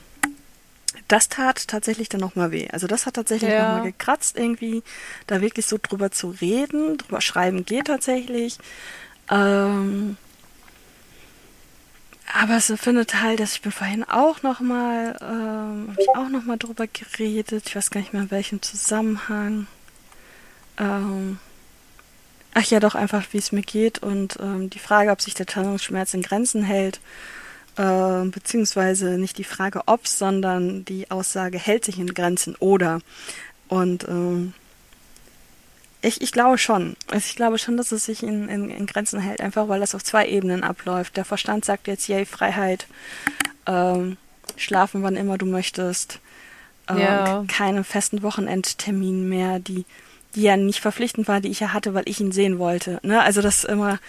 [1.08, 2.68] das tat tatsächlich dann nochmal weh.
[2.72, 3.76] Also das hat tatsächlich ja.
[3.76, 4.82] nochmal gekratzt irgendwie,
[5.28, 8.58] da wirklich so drüber zu reden, drüber schreiben geht tatsächlich.
[9.30, 10.18] Ähm,
[12.34, 16.58] aber es findet halt, dass ich bin vorhin auch nochmal, ähm, habe ich auch nochmal
[16.58, 19.68] drüber geredet, ich weiß gar nicht mehr in welchem Zusammenhang.
[20.78, 21.40] Ähm,
[22.54, 25.46] Ach ja, doch einfach, wie es mir geht und ähm, die Frage, ob sich der
[25.46, 27.00] Trennungsschmerz in Grenzen hält,
[27.78, 33.00] äh, beziehungsweise nicht die Frage ob, sondern die Aussage hält sich in Grenzen oder.
[33.70, 34.54] Und ähm,
[36.02, 36.96] ich, ich glaube schon.
[37.10, 39.96] Also ich glaube schon, dass es sich in, in, in Grenzen hält, einfach weil das
[39.96, 41.18] auf zwei Ebenen abläuft.
[41.18, 42.88] Der Verstand sagt jetzt, yay, Freiheit,
[43.68, 44.18] ähm,
[44.56, 46.20] schlafen wann immer du möchtest,
[46.90, 47.46] ähm, ja.
[47.48, 49.86] keine festen Wochenendtermin mehr, die
[50.36, 53.00] die ja nicht verpflichtend war, die ich ja hatte, weil ich ihn sehen wollte.
[53.04, 53.22] Ne?
[53.22, 54.00] Also das immer,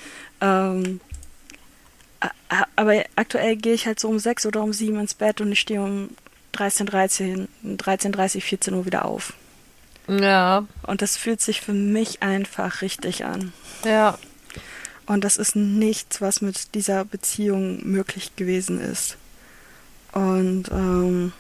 [0.41, 1.01] ähm,
[2.77, 5.61] aber aktuell gehe ich halt so um sechs oder um sieben ins Bett und ich
[5.61, 6.11] stehe um
[6.53, 9.33] 13, 13, 13, 30, 14 Uhr wieder auf.
[10.09, 10.67] Ja.
[10.83, 13.53] Und das fühlt sich für mich einfach richtig an.
[13.85, 14.19] Ja.
[15.07, 19.17] Und das ist nichts, was mit dieser Beziehung möglich gewesen ist.
[20.13, 21.33] Und ähm,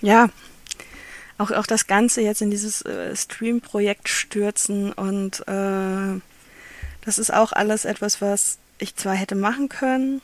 [0.00, 0.28] ja,
[1.38, 6.20] auch, auch das Ganze jetzt in dieses äh, Stream-Projekt stürzen und äh,
[7.04, 10.22] das ist auch alles etwas, was ich zwar hätte machen können,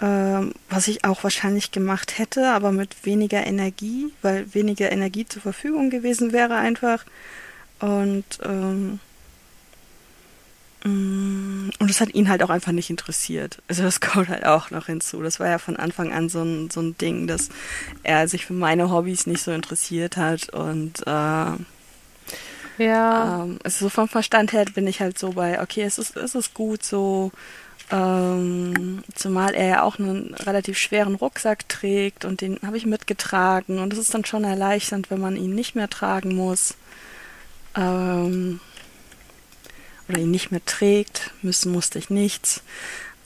[0.00, 5.90] was ich auch wahrscheinlich gemacht hätte, aber mit weniger Energie, weil weniger Energie zur Verfügung
[5.90, 7.04] gewesen wäre einfach.
[7.80, 9.00] Und ähm,
[10.84, 13.60] Mm, und das hat ihn halt auch einfach nicht interessiert.
[13.68, 15.22] Also das kommt halt auch noch hinzu.
[15.22, 17.48] Das war ja von Anfang an so ein, so ein Ding, dass
[18.02, 20.50] er sich für meine Hobbys nicht so interessiert hat.
[20.50, 21.52] Und äh,
[22.78, 23.42] ja.
[23.42, 26.34] Ähm, also so vom Verstand her bin ich halt so bei, okay, es ist, es
[26.34, 27.32] ist gut so.
[27.90, 33.78] Ähm, zumal er ja auch einen relativ schweren Rucksack trägt und den habe ich mitgetragen.
[33.78, 36.74] Und es ist dann schon erleichternd, wenn man ihn nicht mehr tragen muss.
[37.74, 38.60] Ähm,
[40.08, 41.30] oder ihn nicht mehr trägt.
[41.42, 42.62] Müssen musste ich nichts.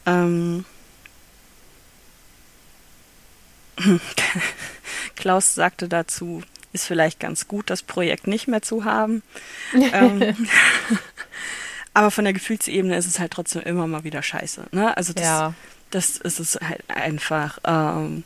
[0.06, 0.64] Ähm,
[5.16, 6.42] Klaus sagte dazu,
[6.72, 9.22] ist vielleicht ganz gut, das Projekt nicht mehr zu haben.
[9.74, 10.48] ähm,
[11.94, 14.66] aber von der Gefühlsebene ist es halt trotzdem immer mal wieder scheiße.
[14.72, 14.96] Ne?
[14.96, 15.54] Also das, ja.
[15.90, 17.58] das ist es halt einfach.
[17.64, 18.24] Ähm,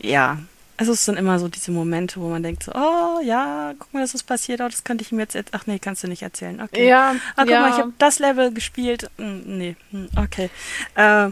[0.00, 0.38] ja,
[0.76, 4.00] Also es sind immer so diese Momente, wo man denkt so, oh ja, guck mal,
[4.00, 6.60] das ist passiert, oh, das könnte ich ihm jetzt, ach nee, kannst du nicht erzählen.
[6.60, 6.86] Okay.
[6.88, 7.60] Ja, Ah, guck ja.
[7.62, 9.10] mal, ich habe das Level gespielt.
[9.18, 10.50] Hm, Nee, hm, okay.
[10.94, 11.30] Äh,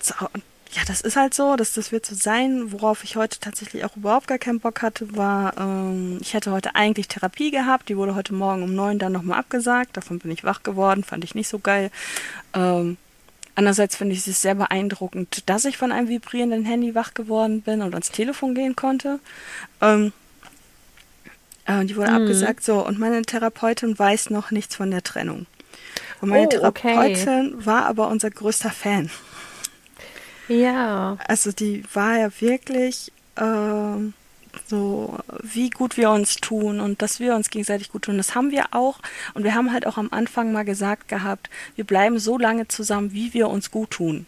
[0.00, 0.42] so, und
[0.72, 2.70] ja, das ist halt so, dass das wird so sein.
[2.70, 6.76] Worauf ich heute tatsächlich auch überhaupt gar keinen Bock hatte, war, ähm, ich hätte heute
[6.76, 7.88] eigentlich Therapie gehabt.
[7.88, 9.96] Die wurde heute Morgen um neun dann nochmal abgesagt.
[9.96, 11.90] Davon bin ich wach geworden, fand ich nicht so geil.
[12.54, 12.98] Ähm,
[13.56, 17.82] andererseits finde ich es sehr beeindruckend, dass ich von einem vibrierenden Handy wach geworden bin
[17.82, 19.18] und ans Telefon gehen konnte.
[19.80, 20.12] Ähm,
[21.66, 25.46] äh, die wurde abgesagt, so, und meine Therapeutin weiß noch nichts von der Trennung.
[26.20, 26.94] Und meine Oh, okay.
[26.94, 29.10] Therapeutin war aber unser größter Fan.
[30.50, 31.16] Ja.
[31.26, 34.14] Also die war ja wirklich ähm,
[34.66, 38.16] so, wie gut wir uns tun und dass wir uns gegenseitig gut tun.
[38.16, 38.98] Das haben wir auch.
[39.34, 43.12] Und wir haben halt auch am Anfang mal gesagt gehabt, wir bleiben so lange zusammen,
[43.12, 44.26] wie wir uns gut tun.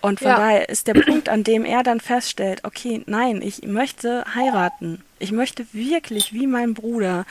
[0.00, 0.36] Und von Ja.
[0.36, 5.02] daher ist der Punkt, an dem er dann feststellt, okay, nein, ich möchte heiraten.
[5.18, 7.26] Ich möchte wirklich wie mein Bruder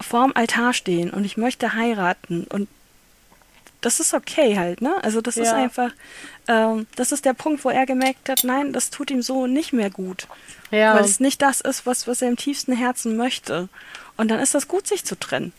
[0.00, 2.44] vorm Altar stehen und ich möchte heiraten.
[2.44, 2.68] Und
[3.80, 4.94] das ist okay halt, ne?
[5.02, 5.54] Also das ist Ja.
[5.56, 5.90] einfach,
[6.48, 9.72] ähm, das ist der Punkt, wo er gemerkt hat, nein, das tut ihm so nicht
[9.72, 10.26] mehr gut.
[10.70, 10.94] Ja.
[10.94, 13.68] Weil es nicht das ist, was, was er im tiefsten Herzen möchte.
[14.16, 15.52] Und dann ist das gut, sich zu trennen.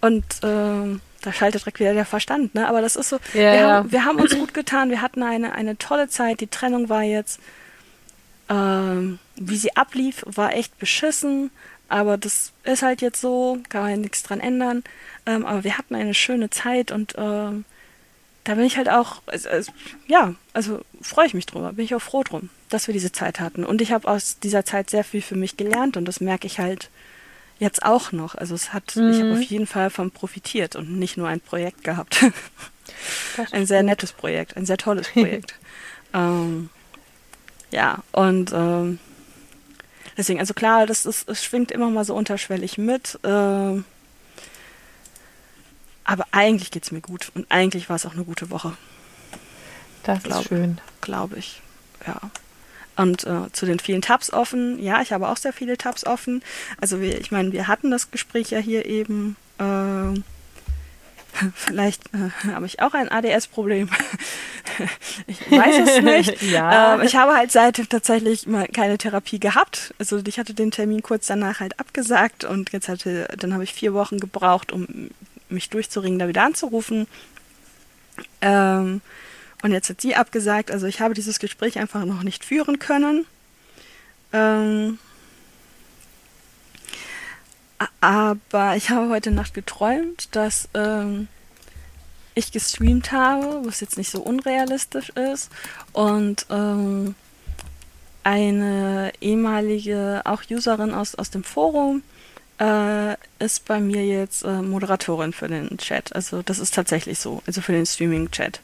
[0.00, 2.66] Und ähm, da schaltet direkt wieder der Verstand, ne?
[2.66, 5.52] Aber das ist so, Ja, wir, haben, wir haben uns gut getan, wir hatten eine,
[5.52, 7.38] eine tolle Zeit, die Trennung war jetzt,
[8.48, 11.50] ähm, wie sie ablief, war echt beschissen.
[11.90, 14.84] Aber das ist halt jetzt so, kann man ja nichts dran ändern.
[15.26, 17.64] Ähm, aber wir hatten eine schöne Zeit und ähm,
[18.44, 19.72] da bin ich halt auch, also, also,
[20.06, 23.40] ja, also freue ich mich drüber, bin ich auch froh drum, dass wir diese Zeit
[23.40, 23.64] hatten.
[23.64, 26.60] Und ich habe aus dieser Zeit sehr viel für mich gelernt und das merke ich
[26.60, 26.90] halt
[27.58, 28.36] jetzt auch noch.
[28.36, 31.84] Also es hat, ich habe auf jeden Fall von profitiert und nicht nur ein Projekt
[31.84, 32.24] gehabt.
[33.52, 35.54] Ein sehr nettes Projekt, ein sehr tolles Projekt.
[36.14, 36.70] ähm,
[37.70, 38.98] ja, und ähm,
[40.20, 43.18] deswegen, also klar, das ist, es schwingt immer mal so unterschwellig mit.
[43.24, 43.84] ähm,
[46.04, 48.76] aber eigentlich geht's mir gut und eigentlich war es auch eine gute Woche,
[50.02, 50.80] Das glaube- ist schön.
[51.00, 51.62] glaube ich.
[52.06, 52.20] Ja.
[52.96, 56.42] Und äh, zu den vielen Tabs offen, ja, ich habe auch sehr viele Tabs offen.
[56.80, 59.36] Also wir, ich meine, wir hatten das Gespräch ja hier eben.
[59.58, 60.24] ähm,
[61.54, 63.88] vielleicht äh, habe ich auch ein ADS-Problem.
[65.26, 66.42] ich weiß es nicht.
[66.50, 66.94] Ja.
[66.94, 69.94] Ähm, ich habe halt seitdem tatsächlich mal keine Therapie gehabt.
[69.98, 73.72] Also ich hatte den Termin kurz danach halt abgesagt und jetzt hatte, dann habe ich
[73.72, 75.10] vier Wochen gebraucht, um
[75.48, 77.06] mich durchzuringen, da wieder anzurufen.
[78.40, 79.00] Ähm,
[79.62, 80.70] und jetzt hat sie abgesagt.
[80.70, 83.26] Also ich habe dieses Gespräch einfach noch nicht führen können.
[84.32, 84.98] Ähm,
[88.00, 91.28] aber ich habe heute Nacht geträumt, dass ähm,
[92.34, 95.50] ich gestreamt habe, was jetzt nicht so unrealistisch ist.
[95.92, 97.14] Und ähm,
[98.22, 102.02] eine ehemalige, auch Userin aus, aus dem Forum,
[102.60, 106.14] äh, ist bei mir jetzt äh, Moderatorin für den Chat.
[106.14, 108.60] Also das ist tatsächlich so, also für den Streaming-Chat.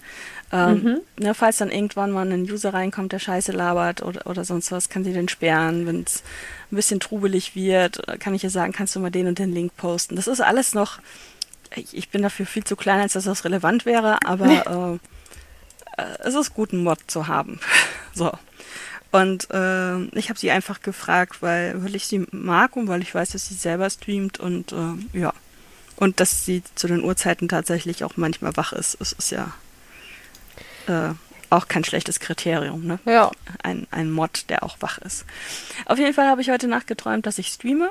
[0.53, 4.71] Ähm, ne, falls dann irgendwann mal ein User reinkommt, der Scheiße labert oder, oder sonst
[4.71, 5.87] was, kann sie den sperren.
[5.87, 6.23] Wenn es
[6.71, 9.77] ein bisschen trubelig wird, kann ich ihr sagen, kannst du mal den und den Link
[9.77, 10.15] posten.
[10.15, 11.01] Das ist alles noch,
[11.75, 15.01] ich, ich bin dafür viel zu klein, als dass das relevant wäre, aber
[15.97, 17.59] äh, äh, es ist gut, einen Mod zu haben.
[18.15, 18.33] so.
[19.13, 23.15] Und äh, ich habe sie einfach gefragt, weil, weil ich sie mag und weil ich
[23.15, 25.33] weiß, dass sie selber streamt und äh, ja.
[25.97, 28.99] Und dass sie zu den Uhrzeiten tatsächlich auch manchmal wach ist.
[29.01, 29.53] Es ist ja
[30.89, 31.11] äh,
[31.51, 32.99] auch kein schlechtes Kriterium, ne?
[33.05, 33.31] Ja.
[33.63, 35.25] Ein, ein Mod, der auch wach ist.
[35.87, 37.91] Auf jeden Fall habe ich heute Nacht geträumt, dass ich streame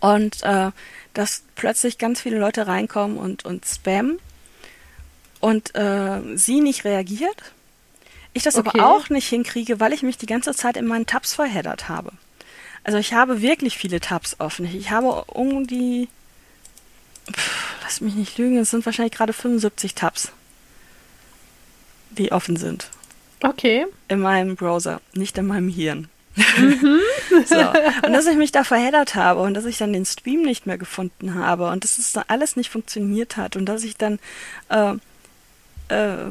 [0.00, 0.70] und äh,
[1.12, 4.18] dass plötzlich ganz viele Leute reinkommen und, und spammen
[5.40, 7.52] und äh, sie nicht reagiert.
[8.32, 8.78] Ich das Okay.
[8.80, 12.12] aber auch nicht hinkriege, weil ich mich die ganze Zeit in meinen Tabs verheddert habe.
[12.82, 14.66] Also ich habe wirklich viele Tabs offen.
[14.66, 16.08] Ich habe um die,
[17.32, 20.32] pff, lass mich nicht lügen, es sind wahrscheinlich gerade 75 Tabs,
[22.18, 22.88] die offen sind
[23.42, 23.86] Okay.
[24.08, 26.08] in meinem Browser, nicht in meinem Hirn.
[27.46, 27.56] so.
[28.06, 30.78] Und dass ich mich da verheddert habe und dass ich dann den Stream nicht mehr
[30.78, 34.18] gefunden habe und dass es dann alles nicht funktioniert hat und dass ich dann,
[34.68, 34.96] äh, äh,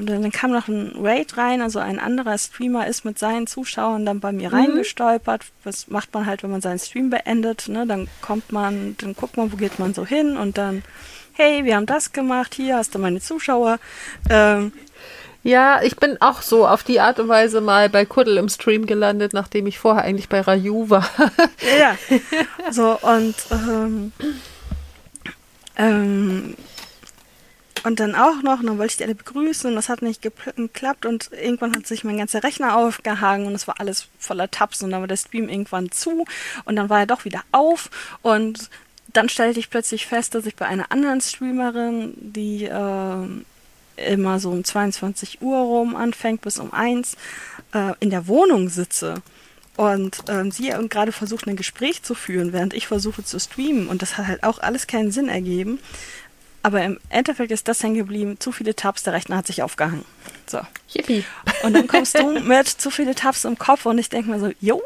[0.03, 4.19] dann kam noch ein Raid rein, also ein anderer Streamer ist mit seinen Zuschauern dann
[4.19, 5.45] bei mir reingestolpert.
[5.63, 7.69] Was macht man halt, wenn man seinen Stream beendet?
[7.69, 7.85] Ne?
[7.87, 10.83] Dann kommt man, dann guckt man, wo geht man so hin und dann,
[11.33, 13.79] hey, wir haben das gemacht, hier hast du meine Zuschauer.
[14.29, 14.73] Ähm,
[15.43, 18.85] Ja, ich bin auch so auf die Art und Weise mal bei Kuddel im Stream
[18.85, 21.09] gelandet, nachdem ich vorher eigentlich bei Raju war.
[21.79, 21.97] Ja,
[22.71, 24.11] so und ähm,
[25.75, 26.55] ähm,
[27.83, 31.05] Und dann auch noch, dann wollte ich die alle begrüßen und das hat nicht geklappt
[31.05, 34.91] und irgendwann hat sich mein ganzer Rechner aufgehangen und es war alles voller Tabs und
[34.91, 36.25] dann war der Stream irgendwann zu
[36.63, 37.89] und dann war er doch wieder auf
[38.21, 38.69] und
[39.11, 43.27] dann stellte ich plötzlich fest, dass ich bei einer anderen Streamerin, die äh,
[43.95, 47.15] immer so um 22 Uhr rum anfängt bis um 1,
[47.73, 49.21] äh, in der Wohnung sitze
[49.75, 53.87] und ähm, sie gerade versucht, ein Gespräch zu führen, während ich versuche zu streamen.
[53.87, 55.79] Und das hat halt auch alles keinen Sinn ergeben.
[56.61, 58.39] Aber im Endeffekt ist das hängen geblieben.
[58.39, 60.05] Zu viele Tabs, der Rechner hat sich aufgehangen.
[60.45, 60.61] So.
[60.87, 61.25] Yippie.
[61.63, 64.51] Und dann kommst du mit zu viele Tabs im Kopf und ich denke mir so,
[64.61, 64.81] jo,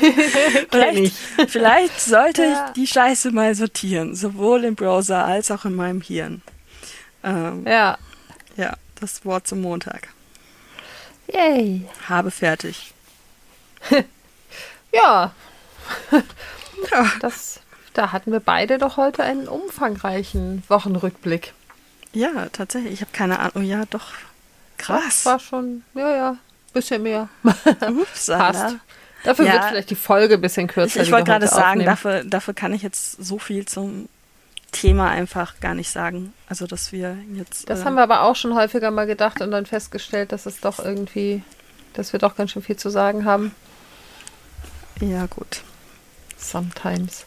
[0.70, 1.14] vielleicht,
[1.46, 2.66] vielleicht sollte ja.
[2.66, 4.16] ich die Scheiße mal sortieren.
[4.16, 6.42] Sowohl im Browser als auch in meinem Hirn.
[7.22, 7.98] Ähm, ja.
[8.58, 10.08] Ja, das Wort zum Montag.
[11.32, 11.86] Yay.
[12.08, 12.92] Habe fertig.
[14.92, 15.32] ja.
[16.90, 17.12] ja.
[17.20, 17.60] Das,
[17.94, 21.54] da hatten wir beide doch heute einen umfangreichen Wochenrückblick.
[22.12, 22.94] Ja, tatsächlich.
[22.94, 23.62] Ich habe keine Ahnung.
[23.62, 24.08] Ja, doch.
[24.76, 25.22] Krass.
[25.22, 26.36] Das war schon, ja, ja,
[26.72, 27.28] bisschen mehr.
[27.42, 28.76] Ups, Passt.
[29.22, 29.52] Dafür ja.
[29.52, 31.00] wird vielleicht die Folge ein bisschen kürzer.
[31.00, 34.08] Ich, ich wollte gerade sagen, dafür, dafür kann ich jetzt so viel zum
[34.72, 36.32] Thema einfach gar nicht sagen.
[36.48, 37.68] Also, dass wir jetzt.
[37.70, 40.60] Das äh, haben wir aber auch schon häufiger mal gedacht und dann festgestellt, dass es
[40.60, 41.42] doch irgendwie,
[41.94, 43.54] dass wir doch ganz schön viel zu sagen haben.
[45.00, 45.62] Ja, gut.
[46.36, 47.26] Sometimes.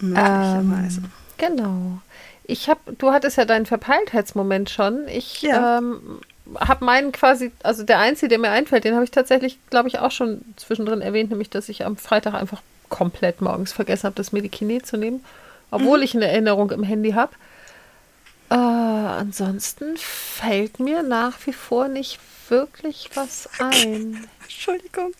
[0.00, 1.00] Möglicherweise.
[1.00, 2.00] Ähm, genau.
[2.44, 5.06] Ich habe, du hattest ja deinen Verpeiltheitsmoment schon.
[5.08, 5.78] Ich ja.
[5.78, 6.20] ähm,
[6.56, 9.98] habe meinen quasi, also der einzige, der mir einfällt, den habe ich tatsächlich, glaube ich,
[9.98, 14.32] auch schon zwischendrin erwähnt, nämlich, dass ich am Freitag einfach komplett morgens vergessen habe, das
[14.32, 15.22] Medikinet zu nehmen,
[15.70, 16.04] obwohl mhm.
[16.04, 17.32] ich eine Erinnerung im Handy habe.
[18.50, 24.26] Äh, ansonsten fällt mir nach wie vor nicht wirklich was ein.
[24.42, 25.12] Entschuldigung.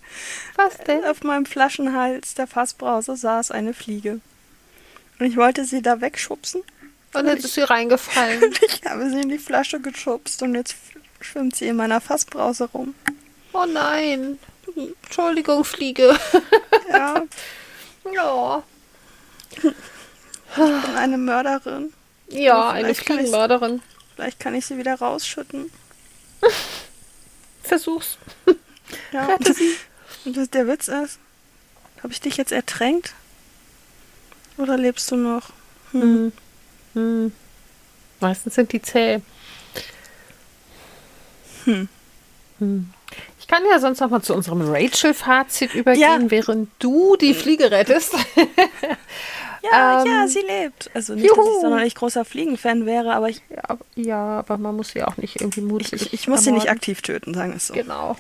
[0.57, 1.05] Was denn?
[1.05, 4.21] Auf meinem Flaschenhals der Fassbrause saß eine Fliege.
[5.19, 6.63] Und ich wollte sie da wegschubsen.
[7.15, 8.43] Und jetzt ist sie reingefallen.
[8.45, 10.77] Und ich habe sie in die Flasche geschubst und jetzt
[11.21, 12.95] schwimmt sie in meiner Fassbrause rum.
[13.53, 14.39] Oh nein.
[15.03, 16.17] Entschuldigung, Fliege.
[16.91, 17.25] Ja.
[18.13, 18.63] ja.
[20.67, 21.93] Ich bin eine Mörderin.
[22.29, 23.83] Ja, eine Fliegenmörderin.
[24.15, 25.71] Vielleicht kann ich sie wieder rausschütten.
[27.63, 28.19] Versuch's.
[29.13, 29.37] Ja.
[30.25, 31.19] Und das, der Witz ist,
[32.03, 33.13] habe ich dich jetzt ertränkt?
[34.57, 35.51] Oder lebst du noch?
[35.93, 36.01] Hm.
[36.01, 36.33] Hm.
[36.95, 37.33] hm.
[38.21, 39.21] Meistens sind die zäh.
[41.65, 41.89] Hm.
[42.61, 42.91] Hm.
[43.39, 46.31] Ich kann ja sonst noch mal zu unserem Rachel-Fazit übergehen, ja.
[46.31, 48.15] während du die Fliege rettest.
[49.63, 50.91] ja, ähm, ja, sie lebt.
[50.95, 51.37] Also nicht, juhu.
[51.37, 53.43] dass ich sonderlich großer Fliegenfan wäre, aber ich.
[53.51, 55.93] Ja, ja, aber man muss sie auch nicht irgendwie mutig.
[55.93, 57.75] Ich, ich, muss sie nicht aktiv töten, sagen wir es so.
[57.75, 58.17] Genau.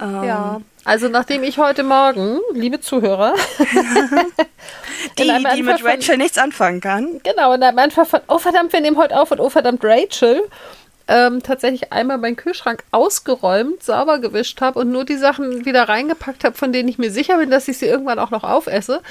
[0.00, 0.60] Ähm, ja.
[0.84, 3.34] Also nachdem ich heute Morgen, liebe Zuhörer,
[5.18, 7.20] die, die mit Rachel von, nichts anfangen kann.
[7.24, 10.42] Genau, in einem einfach von, oh verdammt, wir nehmen heute auf und oh verdammt, Rachel,
[11.08, 16.44] ähm, tatsächlich einmal meinen Kühlschrank ausgeräumt, sauber gewischt habe und nur die Sachen wieder reingepackt
[16.44, 19.02] habe, von denen ich mir sicher bin, dass ich sie irgendwann auch noch aufesse.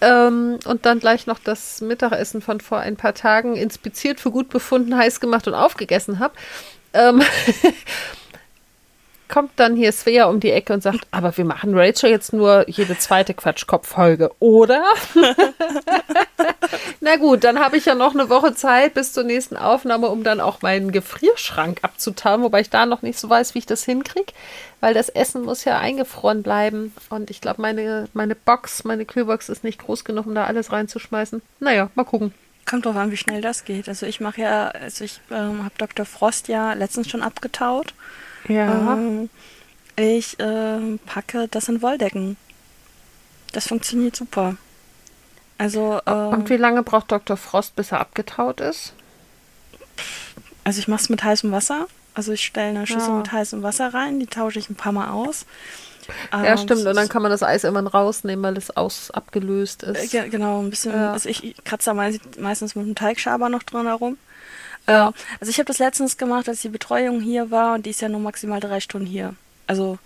[0.00, 4.48] Ähm, und dann gleich noch das Mittagessen von vor ein paar Tagen inspiziert, für gut
[4.48, 6.34] befunden, heiß gemacht und aufgegessen habe.
[6.92, 7.22] Ähm
[9.28, 12.68] kommt dann hier Svea um die Ecke und sagt, aber wir machen Rachel jetzt nur
[12.68, 14.82] jede zweite Quatschkopf-Folge, oder?
[17.00, 20.24] Na gut, dann habe ich ja noch eine Woche Zeit bis zur nächsten Aufnahme, um
[20.24, 23.84] dann auch meinen Gefrierschrank abzutauen, wobei ich da noch nicht so weiß, wie ich das
[23.84, 24.32] hinkriege,
[24.80, 29.48] weil das Essen muss ja eingefroren bleiben und ich glaube, meine, meine Box, meine Kühlbox
[29.48, 31.42] ist nicht groß genug, um da alles reinzuschmeißen.
[31.60, 32.32] Naja, mal gucken.
[32.68, 33.88] Kommt drauf an, wie schnell das geht.
[33.88, 36.04] Also ich mache ja, also ich ähm, habe Dr.
[36.04, 37.94] Frost ja letztens schon abgetaut.
[38.48, 38.94] Ja.
[38.94, 39.30] Ähm,
[39.96, 42.36] ich äh, packe das in Wolldecken.
[43.52, 44.56] Das funktioniert super.
[45.58, 46.00] Also.
[46.04, 47.36] Äh, Und wie lange braucht Dr.
[47.36, 48.92] Frost, bis er abgetaut ist?
[50.64, 51.86] Also ich mache es mit heißem Wasser.
[52.14, 53.18] Also ich stelle eine Schüssel ja.
[53.18, 55.46] mit heißem Wasser rein, die tausche ich ein paar Mal aus.
[56.32, 56.86] Ja, ähm, stimmt.
[56.86, 60.14] Und dann kann man das Eis immer rausnehmen, weil es aus abgelöst ist.
[60.14, 60.92] Äh, genau, ein bisschen.
[60.92, 61.12] Ja.
[61.12, 61.94] Also ich kratze da
[62.40, 64.18] meistens mit einem Teigschaber noch drin herum.
[64.88, 65.12] Ja.
[65.40, 68.08] Also ich habe das letztens gemacht, als die Betreuung hier war und die ist ja
[68.08, 69.34] nur maximal drei Stunden hier.
[69.66, 69.98] Also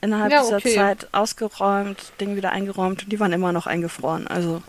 [0.00, 0.74] innerhalb ja, dieser okay.
[0.74, 4.26] Zeit ausgeräumt, Dinge wieder eingeräumt und die waren immer noch eingefroren.
[4.26, 4.62] Also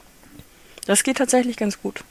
[0.88, 2.03] das geht tatsächlich ganz gut.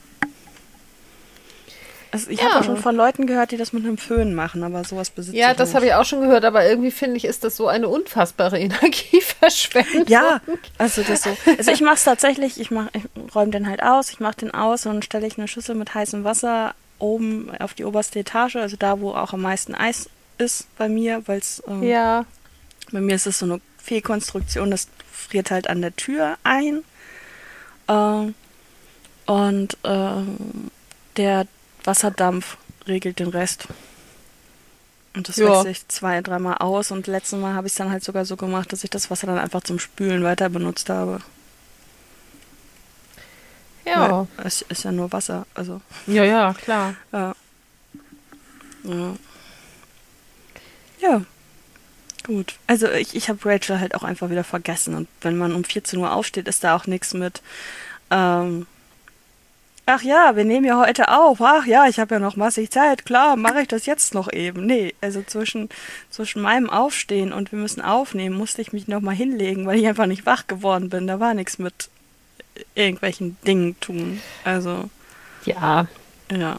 [2.13, 2.47] Also ich ja.
[2.47, 5.37] habe auch schon von Leuten gehört, die das mit einem Föhn machen, aber sowas besitzt
[5.37, 7.89] Ja, das habe ich auch schon gehört, aber irgendwie finde ich, ist das so eine
[7.89, 10.07] unfassbare Energieverschwendung.
[10.09, 10.41] Ja,
[10.77, 11.37] also das so.
[11.57, 14.87] Also ich mache es tatsächlich, ich, ich räume den halt aus, ich mache den aus
[14.87, 19.01] und stelle ich eine Schüssel mit heißem Wasser oben auf die oberste Etage, also da,
[19.01, 22.25] wo auch am meisten Eis ist bei mir, weil es ähm, ja.
[22.93, 26.83] bei mir ist es so eine Fehlkonstruktion, das friert halt an der Tür ein.
[27.89, 28.35] Ähm,
[29.27, 30.71] und ähm,
[31.17, 31.47] der
[31.85, 33.69] Wasserdampf regelt den Rest.
[35.15, 35.51] Und das Ja.
[35.51, 36.91] wechsle ich zwei, dreimal aus.
[36.91, 39.27] Und letztes Mal habe ich es dann halt sogar so gemacht, dass ich das Wasser
[39.27, 41.21] dann einfach zum Spülen weiter benutzt habe.
[43.85, 44.27] Ja.
[44.37, 45.47] Weil es ist ja nur Wasser.
[45.55, 46.95] Also, Ja, ja, klar.
[47.13, 47.35] ja.
[48.85, 49.15] Ja.
[51.01, 51.23] Ja.
[52.25, 52.55] Gut.
[52.67, 54.95] Also ich, ich habe Rachel halt auch einfach wieder vergessen.
[54.95, 57.43] Und wenn man um 14 Uhr aufsteht, ist da auch nichts mit.
[58.11, 58.67] Ähm,
[59.93, 61.41] Ach ja, wir nehmen ja heute auf.
[61.41, 63.05] Ach ja, ich habe ja noch massig Zeit.
[63.05, 64.65] Klar, mache ich das jetzt noch eben.
[64.65, 65.69] Nee, also zwischen,
[66.11, 70.07] zwischen meinem Aufstehen und wir müssen aufnehmen, musste ich mich nochmal hinlegen, weil ich einfach
[70.07, 71.09] nicht wach geworden bin.
[71.09, 71.89] Da war nichts mit
[72.75, 74.21] irgendwelchen Dingen tun.
[74.45, 74.91] Also,
[75.45, 75.87] Ja.
[76.31, 76.57] ja.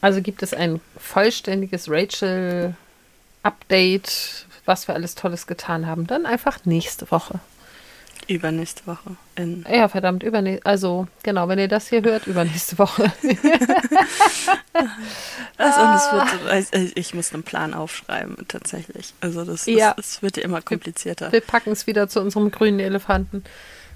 [0.00, 6.06] Also gibt es ein vollständiges Rachel-Update, was wir alles Tolles getan haben.
[6.06, 7.40] Dann einfach nächste Woche.
[8.28, 9.16] Übernächste Woche.
[9.36, 10.66] In Ja, verdammt, übernächste.
[10.66, 13.10] Also, genau, wenn ihr das hier hört, übernächste Woche.
[15.56, 19.12] Also, es wird, also, ich muss einen Plan aufschreiben, tatsächlich.
[19.20, 19.90] Also das, Ja.
[19.92, 21.32] ist, es wird ja immer komplizierter.
[21.32, 23.42] Wir packen es wieder zu unserem grünen Elefanten.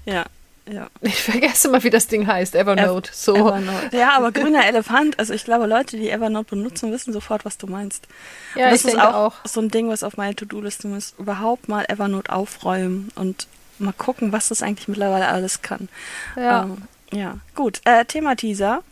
[0.05, 0.25] Ja,
[0.71, 0.87] ja.
[1.01, 2.55] Ich vergesse mal, wie das Ding heißt.
[2.55, 3.11] Evernote.
[3.13, 3.35] so.
[3.35, 3.95] Evernote.
[3.95, 7.67] Ja, aber grüner Elefant, also ich glaube, Leute, die Evernote benutzen, wissen sofort, was du
[7.67, 8.07] meinst.
[8.55, 9.45] Ja, und das ich ist denke auch, auch.
[9.45, 11.13] so ein Ding, was auf meiner To-Do-Liste muss.
[11.17, 13.47] Überhaupt mal Evernote aufräumen und
[13.79, 15.89] mal gucken, was das eigentlich mittlerweile alles kann.
[16.35, 16.63] Ja.
[16.63, 16.77] Ähm,
[17.11, 17.81] ja, gut.
[17.85, 18.83] Äh, Thema Teaser.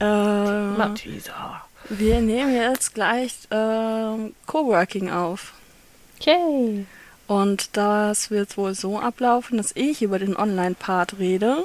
[0.00, 1.62] Äh, Matisa.
[1.88, 5.52] wir nehmen jetzt gleich ähm, Coworking auf.
[6.20, 6.86] Yay.
[7.30, 11.58] Und das wird wohl so ablaufen, dass ich über den Online-Part rede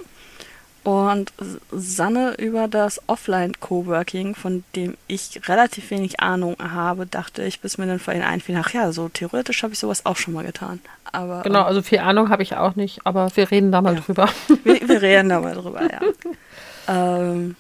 [0.84, 1.34] und
[1.72, 7.88] Sanne über das Offline-Coworking, von dem ich relativ wenig Ahnung habe, dachte ich, bis mir
[7.88, 10.82] dann vorhin einfiel, ach ja, so theoretisch habe ich sowas auch schon mal getan.
[11.12, 14.02] Aber Genau, also viel Ahnung habe ich auch nicht, aber wir reden da mal Ja.
[14.02, 14.30] drüber.
[14.50, 16.02] ähm, wir, wir reden da mal drüber, ja.
[16.88, 17.56] ähm,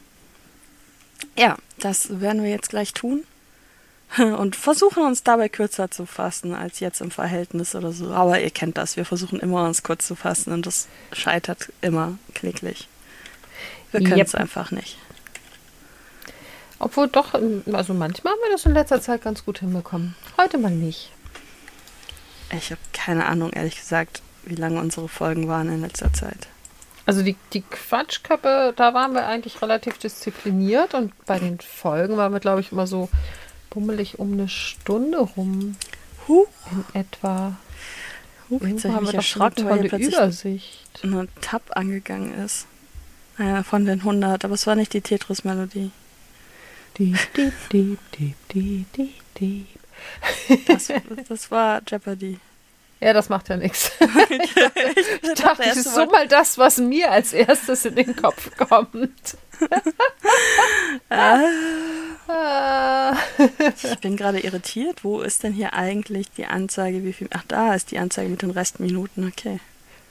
[1.35, 3.23] ja, das werden wir jetzt gleich tun.
[4.37, 8.11] Und versuchen uns dabei kürzer zu fassen als jetzt im Verhältnis oder so.
[8.11, 12.17] Aber ihr kennt das, wir versuchen immer uns kurz zu fassen und das scheitert immer
[12.33, 12.87] kläglich.
[13.91, 14.41] Wir können es Yep.
[14.41, 14.97] einfach nicht.
[16.79, 20.15] Obwohl doch, also manchmal haben wir das in letzter Zeit ganz gut hinbekommen.
[20.37, 21.11] Heute mal nicht.
[22.51, 26.47] Ich habe keine Ahnung, ehrlich gesagt, wie lange unsere Folgen waren in letzter Zeit.
[27.05, 32.33] Also die, die Quatschköppe, da waren wir eigentlich relativ diszipliniert und bei den Folgen waren
[32.33, 33.09] wir, glaube ich, immer so
[33.75, 35.75] bummelig um eine Stunde rum
[36.27, 37.55] Huh, in etwa.
[38.49, 40.99] huh jetzt habe haben ich wir mich erschrocken, weil plötzlich Übersicht.
[41.03, 42.65] eine Tab angegangen ist.
[43.37, 45.91] Äh, von den 100, aber es war nicht die Tetris-Melodie.
[46.97, 49.67] Diep, diep, diep, diep, diep, diep, diep.
[50.67, 50.87] Das,
[51.27, 52.39] das war Jeopardy.
[53.01, 53.91] Ja, das macht ja nichts.
[54.29, 58.49] Ich Ich dachte, das ist so mal das, was mir als erstes in den Kopf
[58.57, 59.37] kommt.
[61.09, 61.39] Ah.
[62.27, 65.03] Ich bin gerade irritiert.
[65.03, 67.27] Wo ist denn hier eigentlich die Anzeige, wie viel?
[67.33, 69.27] Ach, da ist die Anzeige mit den Restminuten.
[69.27, 69.59] Okay.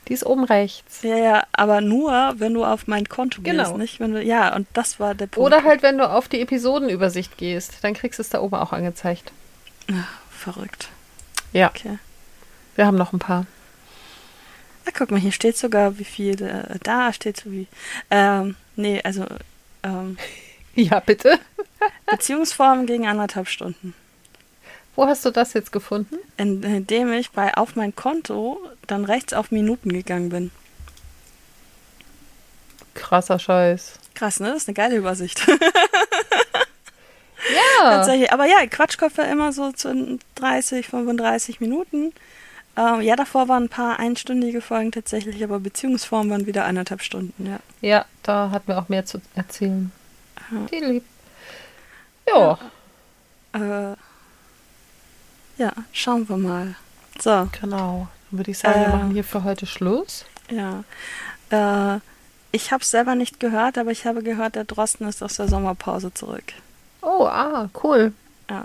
[0.07, 1.01] Die ist oben rechts.
[1.01, 3.63] Ja, ja, aber nur, wenn du auf mein Konto Genau.
[3.63, 3.99] gehst, nicht?
[3.99, 5.45] Wenn du, ja, und das war der Punkt.
[5.47, 8.71] Oder halt, wenn du auf die Episodenübersicht gehst, dann kriegst du es da oben auch
[8.71, 9.31] angezeigt.
[9.91, 10.89] Ach, verrückt.
[11.53, 11.97] Ja, Okay.
[12.75, 13.47] wir haben noch ein paar.
[14.85, 17.65] Ah, guck mal, hier steht sogar, wie viel, äh, da steht so wie,
[18.11, 19.25] ähm, nee, also,
[19.81, 20.17] ähm,
[20.89, 21.39] Ja, bitte.
[22.05, 23.93] Beziehungsformen gegen anderthalb Stunden.
[24.95, 26.17] Wo hast du das jetzt gefunden?
[26.37, 30.51] In- Indem ich bei auf mein Konto dann rechts auf Minuten gegangen bin.
[32.93, 33.93] Krasser Scheiß.
[34.13, 34.47] Krass, ne?
[34.49, 35.45] Das ist eine geile Übersicht.
[37.53, 37.89] Ja.
[37.97, 38.31] Tatsächlich.
[38.33, 42.11] Aber ja, Quatschköpfe immer so zu 30, 35 Minuten.
[42.75, 47.45] Ähm, ja, davor waren ein paar einstündige Folgen tatsächlich, aber Beziehungsformen waren wieder eineinhalb Stunden,
[47.45, 47.59] ja.
[47.81, 49.91] Ja, da hatten wir auch mehr zu erzählen.
[50.51, 50.57] Ja.
[50.71, 51.03] Die lieb.
[52.27, 52.57] Ja,
[53.53, 53.95] Äh,
[55.57, 56.75] ja, schauen wir mal.
[57.19, 58.07] So, genau.
[58.29, 58.91] Dann würde ich sagen, wir Äh.
[58.91, 60.25] machen hier für heute Schluss.
[60.49, 60.83] ja.
[61.51, 61.99] Äh,
[62.51, 65.47] ich habe es selber nicht gehört, aber ich habe gehört, der Drosten ist aus der
[65.49, 66.53] Sommerpause zurück.
[67.01, 68.13] Oh, ah, cool.
[68.49, 68.63] Ja.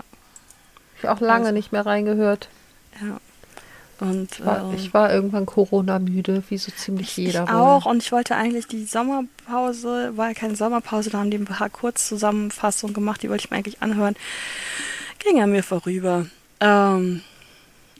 [0.97, 2.47] Ich habe auch lange Also- nicht mehr reingehört.
[3.01, 3.19] Ja.
[4.01, 7.43] Und Ich war, ähm, ich war irgendwann Corona-müde, wie so ziemlich jeder.
[7.43, 7.55] Ich wohl.
[7.55, 11.45] auch und ich wollte eigentlich die Sommerpause, war ja keine Sommerpause, da haben die ein
[11.45, 14.15] paar Kurzzusammenfassungen gemacht, die wollte ich mir eigentlich anhören.
[15.19, 16.25] Ging an mir vorüber.
[16.59, 17.21] Ähm,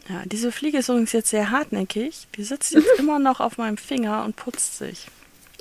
[0.09, 2.27] ja, diese Fliege ist übrigens jetzt sehr hartnäckig.
[2.35, 5.05] Die sitzt jetzt immer noch auf meinem Finger und putzt sich.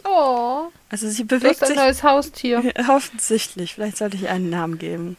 [0.05, 2.73] Oh, Also sie bewegt hast ein sich neues Haustier.
[2.89, 3.75] offensichtlich.
[3.75, 5.19] Vielleicht sollte ich einen Namen geben.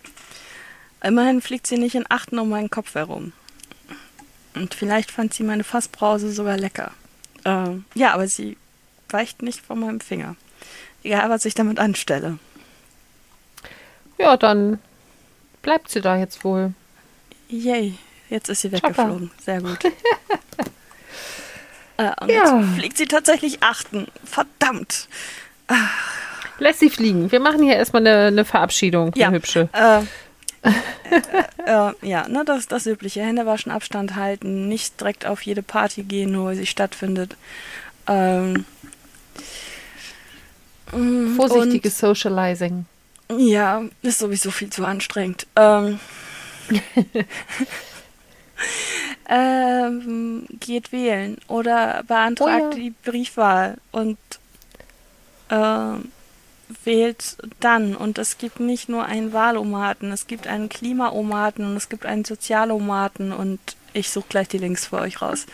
[1.03, 3.33] Immerhin fliegt sie nicht in Achten um meinen Kopf herum.
[4.55, 6.91] Und vielleicht fand sie meine Fassbrause sogar lecker.
[7.45, 8.57] Ähm, ja, aber sie
[9.09, 10.35] weicht nicht von meinem Finger.
[11.03, 12.37] Egal, was ich damit anstelle.
[14.17, 14.79] Ja, dann
[15.61, 16.73] bleibt sie da jetzt wohl.
[17.49, 17.97] Yay,
[18.29, 19.31] jetzt ist sie weggeflogen.
[19.43, 19.79] Sehr gut.
[21.97, 22.59] äh, und Ja.
[22.59, 24.07] jetzt fliegt sie tatsächlich achten.
[24.23, 25.07] Verdammt.
[26.59, 27.31] Lässt sie fliegen.
[27.31, 29.27] Wir machen hier erstmal eine, eine Verabschiedung, Ja.
[29.27, 29.69] eine hübsche.
[29.73, 30.01] Äh,
[30.61, 30.71] äh,
[31.65, 33.21] äh, ja, ne, das das übliche.
[33.21, 37.35] Hände waschen, Abstand halten, nicht direkt auf jede Party gehen, nur weil sie stattfindet.
[38.07, 38.65] Ähm,
[40.91, 42.85] mm, Vorsichtiges Socializing.
[43.37, 45.47] Ja, ist sowieso viel zu anstrengend.
[45.55, 45.99] Ähm,
[49.29, 52.75] ähm, geht wählen oder beantragt Oh ja.
[52.75, 54.17] die Briefwahl und
[55.49, 56.11] ähm,
[56.83, 57.95] wählt dann.
[57.95, 62.25] Und es gibt nicht nur einen Wahlomaten, es gibt einen Klimaomaten und es gibt einen
[62.25, 63.59] Sozialomaten und
[63.93, 65.45] ich suche gleich die Links für euch raus.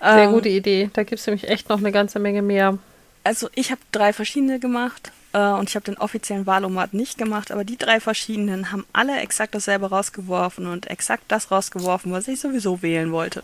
[0.00, 0.90] Sehr Ähm, gute Idee.
[0.92, 2.78] Da gibt es nämlich echt noch eine ganze Menge mehr.
[3.24, 7.52] Also ich habe drei verschiedene gemacht äh, und ich habe den offiziellen Wahlomat nicht gemacht,
[7.52, 12.40] aber die drei verschiedenen haben alle exakt dasselbe rausgeworfen und exakt das rausgeworfen, was ich
[12.40, 13.42] sowieso wählen wollte.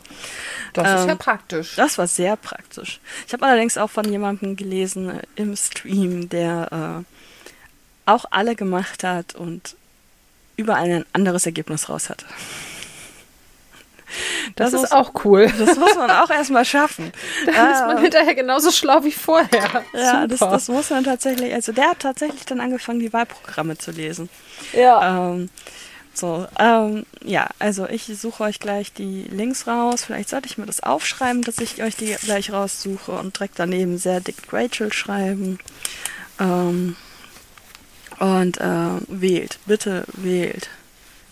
[0.73, 1.77] Das Ähm, praktisch.
[1.77, 3.01] Das war sehr praktisch.
[3.27, 7.18] Ich habe allerdings auch von jemandem gelesen äh, im Stream, der äh,
[8.09, 9.77] auch alle gemacht hat und
[10.57, 12.27] überall ein anderes Ergebnis raus hatte.
[14.57, 15.53] Das, muss- ist auch cool.
[15.59, 17.13] Das muss man auch erstmal schaffen.
[17.47, 19.85] Da ist man hinterher genauso schlau wie vorher.
[19.93, 23.91] Ja, das, das muss man tatsächlich, also der hat tatsächlich dann angefangen, die Wahlprogramme zu
[23.91, 24.29] lesen.
[24.73, 25.33] ja.
[25.33, 25.51] Ähm,
[26.15, 30.03] so, ähm, ja, also ich suche euch gleich die Links raus.
[30.03, 33.99] Vielleicht sollte ich mir das aufschreiben, dass ich euch die gleich raussuche und direkt daneben
[33.99, 35.61] sehr dick Rachel schreiben.
[36.41, 36.97] Ähm,
[38.19, 40.69] und äh, wählt, bitte wählt.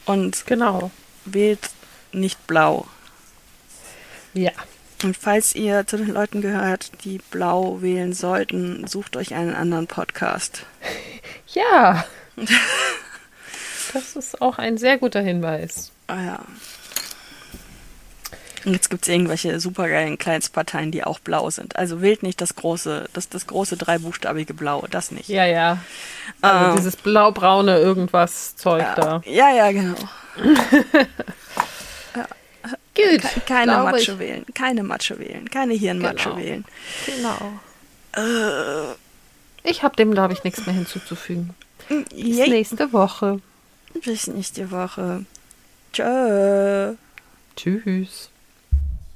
[0.04, 0.90] Und Genau.
[1.24, 1.70] wählt
[2.12, 2.86] nicht blau.
[4.34, 4.52] Ja.
[5.02, 9.86] Und falls ihr zu den Leuten gehört, die blau wählen sollten, sucht euch einen anderen
[9.86, 10.64] Podcast.
[11.54, 12.04] Ja.
[13.92, 15.90] Das ist auch ein sehr guter Hinweis.
[16.08, 16.40] Ah ja.
[18.66, 21.76] Und jetzt gibt es irgendwelche supergeilen Kleinstparteien, die auch blau sind.
[21.76, 25.28] Also wählt nicht das große, das, das große dreibuchstabige Blau, das nicht.
[25.28, 25.78] Ja, ja.
[26.42, 26.76] Also Ähm.
[26.76, 29.22] dieses blau-braune irgendwas Zeug da.
[29.24, 29.94] Ja, ja, genau.
[32.94, 33.22] Gut.
[33.46, 34.18] Keine glaube Matsche ich.
[34.18, 36.40] wählen, keine Matsche wählen, keine Hirnmatsche Genau.
[36.40, 36.64] wählen.
[37.04, 37.52] Genau.
[38.16, 38.94] Äh,
[39.68, 41.54] Ich habe dem, glaube ich, nichts mehr hinzuzufügen.
[41.88, 42.48] Bis yay.
[42.48, 43.40] nächste Woche.
[44.04, 45.24] Bis nächste Woche.
[45.92, 46.94] Tschö.
[47.56, 48.30] Tschüss.